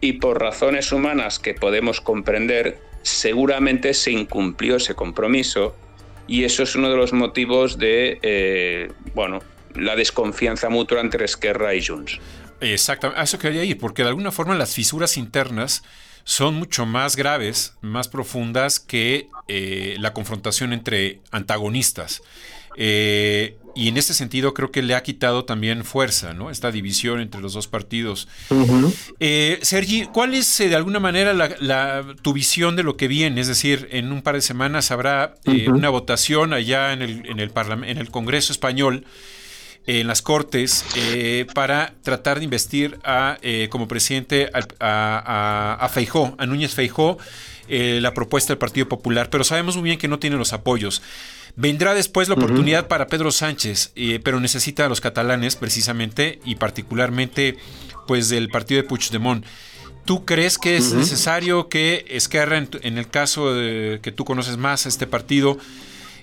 [0.00, 5.74] y por razones humanas que podemos comprender, seguramente se incumplió ese compromiso
[6.26, 9.40] y eso es uno de los motivos de, eh, bueno,
[9.78, 12.18] la desconfianza mutua entre Esquerra y Junts.
[12.60, 15.82] Exactamente, a eso quería ir, porque de alguna forma las fisuras internas
[16.24, 22.22] son mucho más graves, más profundas que eh, la confrontación entre antagonistas.
[22.78, 26.50] Eh, y en este sentido creo que le ha quitado también fuerza, ¿no?
[26.50, 28.26] Esta división entre los dos partidos.
[29.20, 33.40] Eh, Sergi, ¿cuál es de alguna manera tu visión de lo que viene?
[33.40, 35.34] Es decir, en un par de semanas habrá
[35.68, 37.52] una votación allá en el, en el,
[37.84, 39.04] en el Congreso español
[39.86, 46.34] en las Cortes eh, para tratar de investir a, eh, como presidente a, a, Feijó,
[46.38, 47.18] a Núñez Feijó,
[47.68, 51.02] eh, la propuesta del Partido Popular, pero sabemos muy bien que no tiene los apoyos.
[51.54, 57.56] Vendrá después la oportunidad para Pedro Sánchez, pero necesita a los catalanes precisamente y particularmente
[58.06, 59.46] pues del partido de Puigdemont.
[60.04, 64.86] ¿Tú crees que es necesario que Esquerra, en, el caso de, que tú conoces más
[64.86, 65.58] a este partido,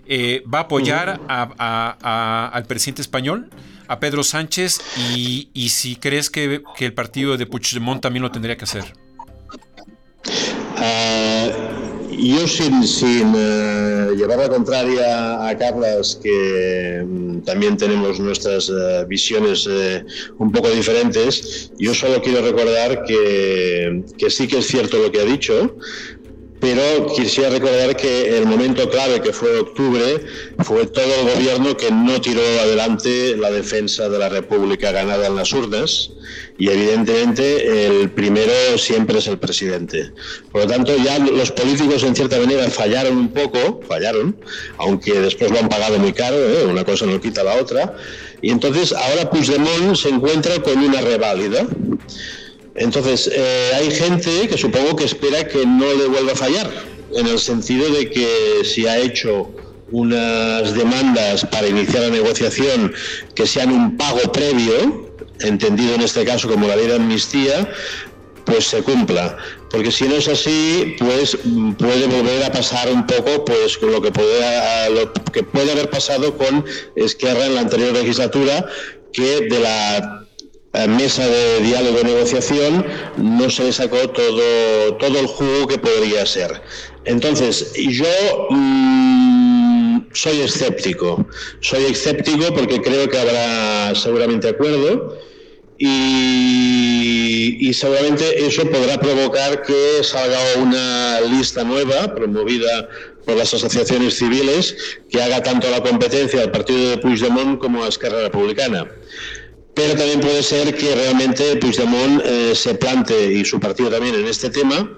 [0.05, 3.49] eh, va a apoyar al presidente español,
[3.87, 4.79] a Pedro Sánchez,
[5.15, 8.85] y, si crees que, el partido de Puigdemont también lo tendría que hacer.
[10.77, 11.49] Ah,
[12.11, 19.05] yo sin, sin eh, llevar la contraria a Carlas, que mm, también tenemos nuestras eh,
[19.07, 19.67] visiones
[20.37, 25.21] un poco diferentes, yo solo quiero recordar que, que sí que es cierto lo que
[25.21, 25.77] ha dicho,
[26.63, 30.25] pero quisiera recordar que el momento clave que fue octubre
[30.59, 35.35] fue todo el gobierno que no tiró adelante la defensa de la República ganada en
[35.35, 36.11] las urnas
[36.57, 40.13] y evidentemente el primero siempre es el presidente.
[40.53, 44.33] Por lo tanto, ya los políticos en cierta manera fallaron un poco, fallaron,
[44.77, 46.63] aunque después lo han pagado muy caro, ¿eh?
[46.63, 47.97] una cosa no quita la otra,
[48.41, 51.67] y entonces ahora Puigdemont se encuentra con una reválida.
[52.75, 56.69] Entonces, eh, hay gente que supongo que espera que no le vuelva a fallar,
[57.15, 59.51] en el sentido de que si ha hecho
[59.91, 62.91] unas demandas para iniciar la negociación
[63.35, 65.11] que sean un pago previo,
[65.41, 67.69] entendido en este caso como la ley de amnistía,
[68.45, 69.37] pues se cumpla.
[69.69, 71.37] Porque si no es así, pues
[71.77, 75.89] puede volver a pasar un poco pues con lo que puede, lo que puede haber
[75.89, 76.65] pasado con
[76.95, 78.65] Esquerra en la anterior legislatura,
[79.11, 80.22] que de la
[80.87, 82.85] mesa de diálogo y negociación
[83.17, 86.61] no se le sacó todo, todo el jugo que podría ser.
[87.05, 91.27] Entonces, yo mm, soy escéptico.
[91.59, 95.17] Soy escéptico porque creo que habrá seguramente acuerdo
[95.77, 102.87] y, seguramente eso podrá provocar que salga una lista nueva promovida
[103.25, 104.75] por las asociaciones civiles
[105.09, 108.87] que haga tanto la competencia al partido de Puigdemont como a Esquerra Republicana
[109.73, 114.25] pero también puede ser que realmente Puigdemont eh, se plante y su partido también en
[114.25, 114.89] este tema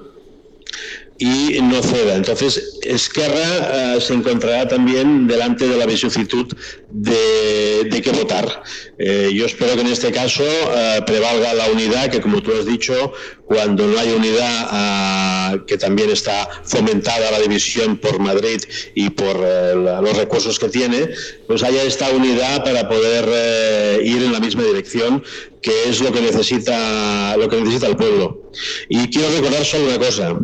[1.17, 2.15] y no ceda.
[2.15, 6.45] Entonces, Esquerra eh, se encontrará también delante de la vicisitud
[6.91, 8.63] de, de qué votar.
[8.97, 12.65] Eh, yo espero que en este caso eh, prevalga la unidad, que como tú has
[12.65, 13.13] dicho,
[13.45, 18.61] cuando no hay unidad, que también está fomentada la división por Madrid
[18.95, 21.09] y por los recursos que tiene,
[21.45, 25.23] pues haya esta unidad para poder ir en la misma dirección
[25.61, 28.51] que es lo que necesita lo que necesita el pueblo.
[28.87, 30.37] Y quiero recordar solo una cosa.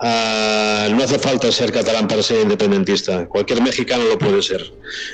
[0.00, 3.26] Ah, no hace falta ser catalán para ser independentista.
[3.26, 4.72] Cualquier mexicano lo puede ser.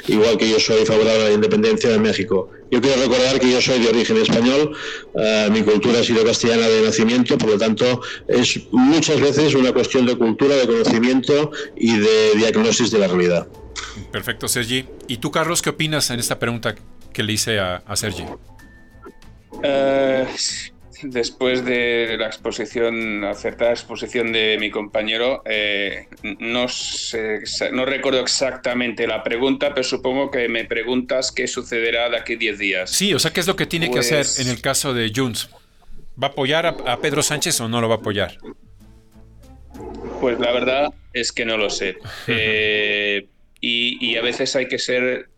[0.09, 2.51] Igual que yo soy favorable a la independencia de México.
[2.71, 4.77] Yo quiero recordar que yo soy de origen español,
[5.17, 9.73] ah, mi cultura ha sido castellana de nacimiento, por lo tanto es muchas veces una
[9.73, 13.47] cuestión de cultura, de conocimiento y de diagnosis de la realidad.
[14.11, 14.87] Perfecto, Sergi.
[15.09, 16.75] ¿Y tú, Carlos, qué opinas en esta pregunta
[17.13, 18.25] que le hice a, Sergi?
[19.53, 20.27] Uh,
[21.03, 26.67] después de la exposición, acertada exposición de mi compañero, eh, no,
[27.73, 32.59] no recuerdo exactamente la pregunta, pero supongo que me preguntas qué sucederá de aquí 10
[32.59, 32.91] días.
[32.91, 35.13] Sí, o sea, ¿qué es lo que tiene que hacer pues en el caso de
[35.15, 35.51] Junts?
[36.23, 38.39] ¿Va a apoyar a, Pedro Sánchez o no lo va a apoyar?
[40.21, 41.97] Pues la verdad es que no lo sé.
[42.29, 43.27] Eh,
[43.61, 45.29] y, y a veces hay que ser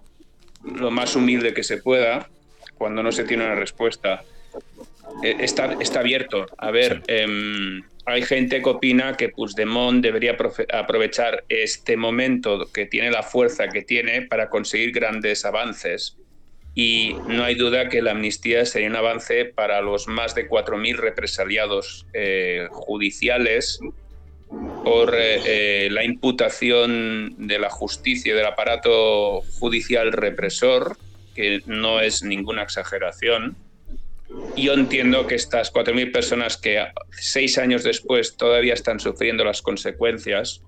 [0.64, 2.28] lo más humilde que se pueda
[2.76, 4.22] cuando no se tiene una respuesta.
[5.22, 6.46] Eh, está, está abierto.
[6.58, 10.36] A ver, em, hay gente que opina que Puigdemont debería
[10.72, 16.16] aprovechar este momento que tiene la fuerza que tiene para conseguir grandes avances.
[16.74, 20.96] Y no hay duda que la amnistía sería un avance para los más de 4.000
[20.96, 23.80] represaliados eh, judiciales
[24.84, 30.96] por eh, la imputación de la justicia y del aparato judicial represor,
[31.34, 33.56] que no es ninguna exageración
[34.56, 40.62] yo entiendo que estas 4.000 personas que seis años después todavía están sufriendo las consecuencias,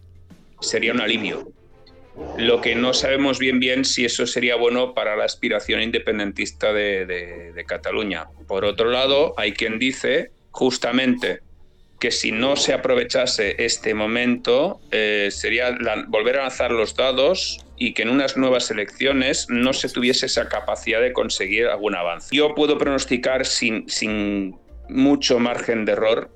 [0.61, 1.51] sería un alivio.
[2.37, 7.65] Lo que no sabemos bien bien si eso sería bueno para la aspiración independentista de,
[7.67, 8.27] Cataluña.
[8.47, 11.41] Por otro lado, hay quien dice justamente
[11.99, 15.77] que si no se aprovechase este momento, eh, sería
[16.07, 20.49] volver a lanzar los dados y que en unas nuevas elecciones no se tuviese esa
[20.49, 22.35] capacidad de conseguir algún avance.
[22.35, 24.57] Yo puedo pronosticar sin, sin
[24.89, 26.31] mucho margen de error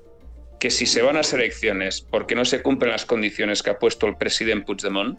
[0.59, 4.07] que si se van a elecciones porque no se cumplen las condiciones que ha puesto
[4.07, 5.17] el presidente Puigdemont,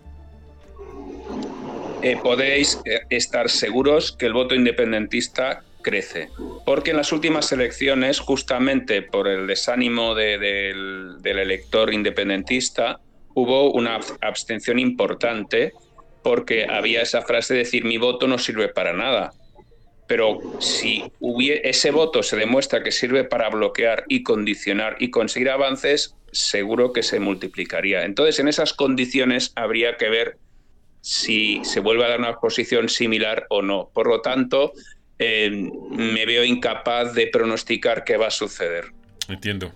[2.03, 6.31] eh, podéis eh, estar seguros que el voto independentista crece.
[6.67, 12.99] Porque en las últimas elecciones, justamente por el desánimo del, elector independentista,
[13.35, 15.73] hubo una abstención importante
[16.25, 19.31] porque había esa frase de decir mi voto no sirve para nada.
[20.09, 21.05] Pero si
[21.63, 27.03] ese voto se demuestra que sirve para bloquear y condicionar y conseguir avances, seguro que
[27.03, 28.05] se multiplicaría.
[28.05, 30.39] Entonces, en esas condiciones habría que ver
[31.01, 33.91] si se vuelve a dar una posición similar o no.
[33.93, 34.73] Por lo tanto,
[35.19, 35.51] eh,
[35.91, 38.87] me veo incapaz de pronosticar qué va a suceder.
[39.29, 39.73] Entiendo.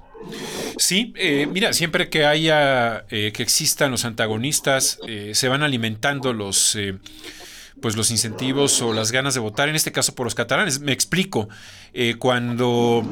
[0.76, 4.99] Sí, eh, mira, siempre que haya, eh, que existan los antagonistas,
[5.32, 6.76] se van alimentando los,
[7.80, 10.80] pues los incentivos o las ganas de votar, en este caso por los catalanes.
[10.80, 11.49] Me explico,
[12.18, 13.05] cuando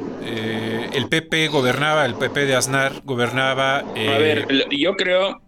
[0.93, 3.79] el PP gobernaba, el PP de Aznar gobernaba...
[3.79, 5.41] a ver, yo creo,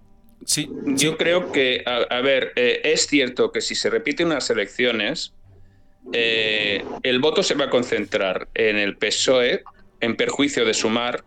[0.48, 5.34] Sí, Yo creo que, a, ver, eh, es cierto que si se repiten unas elecciones,
[6.12, 9.62] eh, el voto se va a concentrar en el PSOE
[10.00, 11.24] en perjuicio de Sumar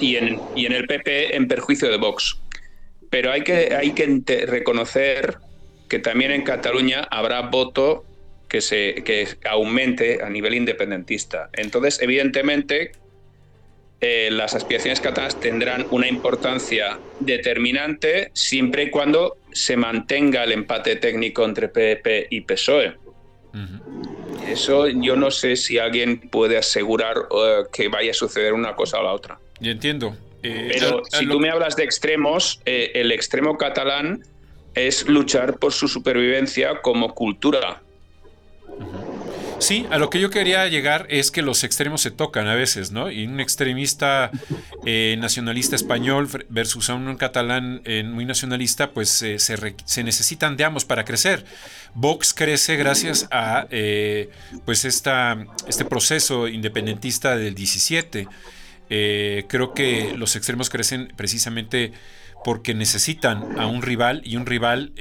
[0.00, 2.40] y en, el PP en perjuicio de Vox.
[3.10, 5.38] Pero hay que, reconocer
[5.88, 8.04] que también en Cataluña habrá voto
[8.48, 11.50] que aumente a nivel independentista.
[11.52, 12.92] Entonces, evidentemente,
[14.00, 20.96] eh, las aspiraciones catalanas tendrán una importancia determinante siempre y cuando se mantenga el empate
[20.96, 22.94] técnico entre PP y PSOE.
[24.46, 29.00] Eso yo no sé si alguien puede asegurar eh, que vaya a suceder una cosa
[29.00, 29.38] o la otra.
[29.60, 30.16] Yo entiendo.
[30.42, 34.22] Eh, Pero si tú me hablas de extremos, el extremo catalán
[34.74, 37.82] es luchar por su supervivencia como cultura.
[39.58, 42.92] Sí, a lo que yo quería llegar es que los extremos se tocan a veces,
[42.92, 43.10] ¿no?
[43.10, 44.30] Y un extremista
[44.84, 50.64] eh, nacionalista español versus a un catalán eh, muy nacionalista, pues eh, se, necesitan de
[50.64, 51.44] ambos para crecer.
[51.94, 53.66] Vox crece gracias a
[54.64, 58.28] pues esta, este proceso independentista del 17.
[58.88, 61.92] creo que los extremos crecen precisamente
[62.44, 64.92] porque necesitan a un rival y un rival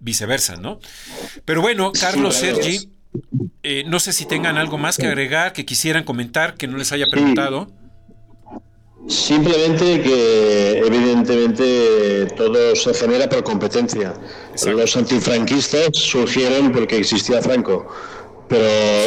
[0.00, 0.78] viceversa, ¿no?
[1.44, 2.99] Pero bueno, Carlos Sergi
[3.62, 6.92] eh, no sé si tengan algo más que agregar, que quisieran comentar, que no les
[6.92, 7.68] haya preguntado.
[9.08, 14.14] Simplemente que evidentemente todo se genera por competencia.
[14.66, 17.88] Los antifranquistas surgieron porque existía Franco,
[18.48, 18.66] pero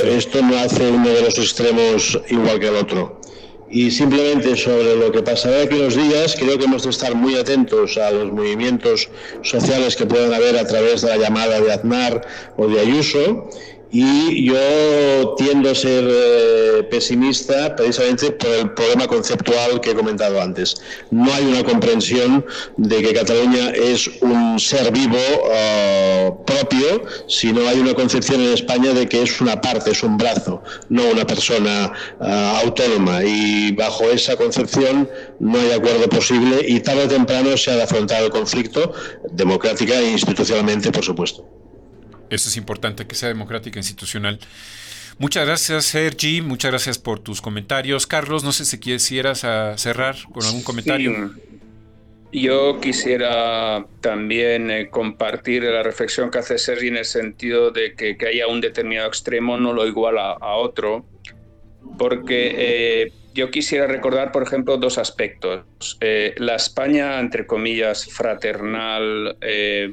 [0.09, 3.21] esto no hace uno de los extremos igual que el otro.
[3.69, 7.35] Y simplemente sobre lo que pasará aquí los días, creo que hemos de estar muy
[7.35, 9.09] atentos a los movimientos
[9.41, 12.21] sociales que puedan haber a través de la llamada de Aznar
[12.55, 13.49] o de Ayuso
[13.95, 20.41] y yo tiendo a ser eh, pesimista precisamente por el problema conceptual que he comentado
[20.41, 20.75] antes.
[21.11, 22.43] No hay una comprensión
[22.75, 25.19] de que Cataluña es un ser vivo
[25.53, 30.17] eh, propio, sino hay una concepción en España de que es una parte, es un
[30.17, 33.23] brazo, no una persona eh, autónoma.
[33.23, 35.07] Y bajo esa concepción
[35.39, 38.91] no hay acuerdo posible y tarde o temprano se ha de afrontar el conflicto
[39.31, 41.62] democrática e institucionalmente, por supuesto.
[42.33, 44.39] Eso es importante, que sea democrática e institucional.
[45.19, 46.41] Muchas gracias, Sergi.
[46.41, 48.07] Muchas gracias por tus comentarios.
[48.07, 51.31] Carlos, no sé si quisieras ah, cerrar con algún comentario.
[52.31, 58.17] Yo quisiera también eh, compartir la reflexión que hace Sergi en el sentido de que,
[58.17, 61.05] que haya un determinado extremo no lo iguala a otro,
[61.99, 65.97] porque eh, yo quisiera recordar, por ejemplo, dos aspectos.
[66.01, 69.89] Eh, la España, entre comillas, fraternal, eh,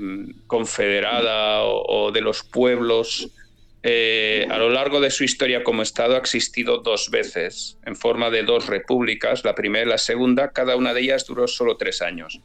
[0.47, 3.31] confederada o, de los pueblos,
[3.83, 8.29] eh, a lo largo de su historia como Estado ha existido dos veces, en forma
[8.29, 12.03] de dos repúblicas, la primera y la segunda, cada una de ellas duró solo tres
[12.03, 12.41] años.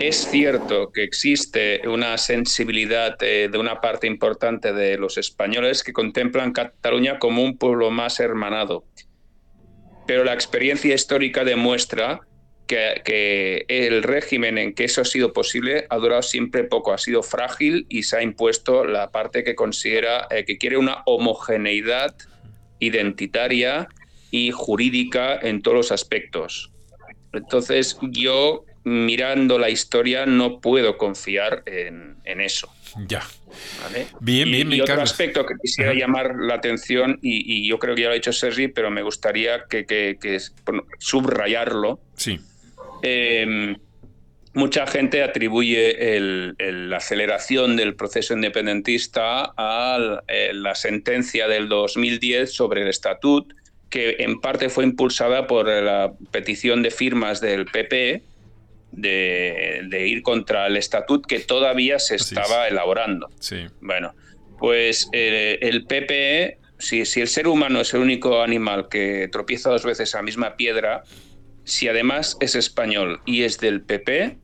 [0.00, 6.52] Es cierto que existe una sensibilidad de una parte importante de los españoles que contemplan
[6.52, 8.84] Cataluña como un pueblo más hermanado
[10.12, 12.20] pero la experiencia histórica demuestra
[12.66, 17.22] que, el régimen en que eso ha sido posible ha durado siempre poco, ha sido
[17.22, 22.14] frágil y se ha impuesto la parte que considera eh, que quiere una homogeneidad
[22.78, 23.88] identitaria
[24.30, 26.70] y jurídica en todos los aspectos.
[27.32, 32.70] Entonces yo mirando la historia no puedo confiar en, eso.
[32.96, 33.22] Ya.
[34.20, 38.02] Bien, bien, y, y otro aspecto que quisiera llamar la atención, y, yo creo que
[38.02, 40.40] ya lo ha dicho Sergi, pero me gustaría que,
[40.98, 42.00] subrayarlo.
[42.16, 42.40] Sí.
[43.02, 43.76] Em,
[44.54, 45.96] mucha gente atribuye
[46.58, 53.52] la aceleración del proceso independentista a eh, la sentencia del 2010 sobre el estatut,
[53.90, 58.22] que en parte fue impulsada por la petición de firmas del PP
[58.92, 63.28] de, ir contra el estatut que todavía se estaba elaborando.
[63.40, 63.66] Sí.
[63.80, 64.14] Bueno,
[64.58, 69.70] pues eh, el PP, si, si el ser humano es el único animal que tropieza
[69.70, 71.02] dos veces a la misma piedra,
[71.64, 74.38] si además es español y es del PP,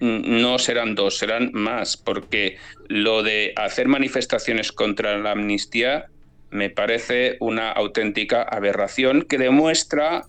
[0.00, 2.58] no serán dos, serán más, porque
[2.88, 6.06] lo de hacer manifestaciones contra la amnistía
[6.50, 10.24] me parece una auténtica aberración que demuestra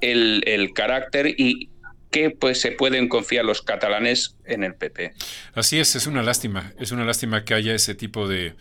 [0.00, 1.70] el, el carácter y
[2.14, 5.14] que pues, se pueden confiar los catalanes en el PP.
[5.52, 8.54] Así es, es una lástima, es una lástima que haya ese tipo de,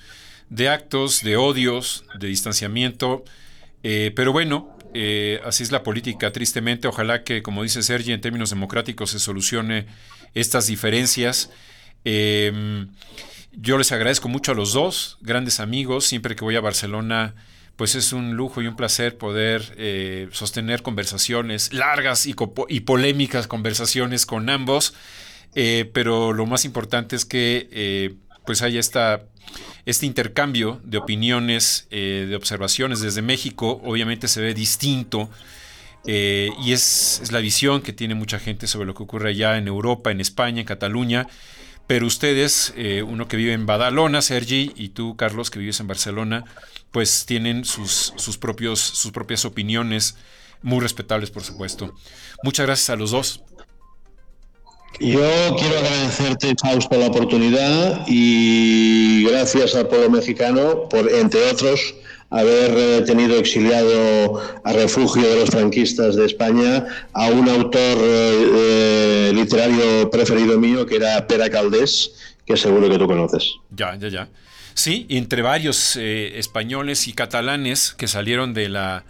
[0.49, 3.23] de actos, de odios, de distanciamiento,
[3.83, 8.21] eh, pero bueno, eh, así es la política, tristemente, ojalá que, como dice Sergi, en
[8.21, 9.85] términos democráticos se solucione
[10.33, 11.51] estas diferencias.
[12.05, 12.87] Em,
[13.51, 17.35] yo les agradezco mucho a los dos, grandes amigos, siempre que voy a Barcelona
[17.75, 22.33] pues es un lujo y un placer poder eh, sostener conversaciones largas y,
[22.81, 24.93] polémicas conversaciones con ambos,
[25.55, 28.13] eh, pero lo más importante es que eh,
[28.45, 29.23] pues haya esta,
[29.85, 35.29] este intercambio de opiniones, de observaciones desde México, obviamente se ve distinto.
[36.05, 39.67] y es, es, la visión que tiene mucha gente sobre lo que ocurre allá en
[39.67, 41.27] Europa, en España, en Cataluña.
[41.87, 42.73] Pero ustedes,
[43.05, 46.45] uno que vive en Badalona, Sergi, y tú, Carlos, que vives en Barcelona,
[46.91, 50.15] pues tienen sus, sus, propios, sus propias opiniones,
[50.61, 51.93] muy respetables, por supuesto.
[52.43, 53.43] Muchas gracias a los dos.
[54.99, 61.95] Yo quiero agradecerte, Fausto, la oportunidad y gracias al pueblo mexicano por, entre otros,
[62.33, 69.29] haber eh, tenido exiliado a refugio de los franquistas de España a un autor eh,
[69.29, 72.11] eh, literario preferido mío, que era Pera Caldés,
[72.45, 73.53] que seguro que tú conoces.
[73.69, 74.29] Ya, ya, ya.
[74.73, 79.05] Sí, entre varios eh, españoles y catalanes que salieron de la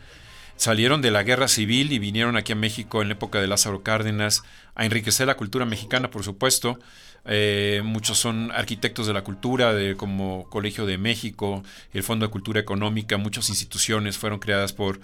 [0.55, 3.81] salieron de la guerra civil y vinieron aquí a México en la época de Lázaro
[3.81, 4.43] Cárdenas
[4.75, 6.79] a enriquecer la cultura mexicana, por supuesto.
[7.25, 11.63] Eh, muchos son arquitectos de la cultura, de, como Colegio de México,
[11.93, 14.99] el Fondo de Cultura Económica, muchas instituciones fueron creadas por,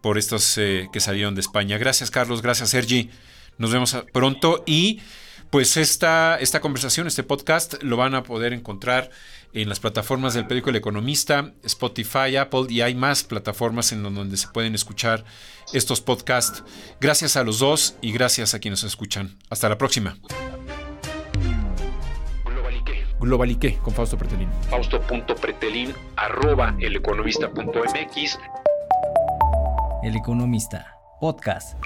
[0.00, 1.78] por estos eh, que salieron de España.
[1.78, 2.42] Gracias, Carlos.
[2.42, 3.10] Gracias, Sergi.
[3.58, 5.00] Nos vemos pronto y
[5.50, 9.10] pues esta, esta conversación, este podcast, lo van a poder encontrar
[9.52, 14.36] en las plataformas del periódico El Economista, Spotify, Apple y hay más plataformas en donde
[14.36, 15.24] se pueden escuchar
[15.72, 16.62] estos podcasts.
[17.00, 19.36] Gracias a los dos y gracias a quienes nos escuchan.
[19.50, 20.16] Hasta la próxima.
[23.20, 23.60] Globalique.
[23.70, 24.48] Globalique con Fausto Pretelín.
[24.68, 28.38] Fausto.pretelín arroba eleconomista.mx.
[30.02, 31.78] El Economista, podcast.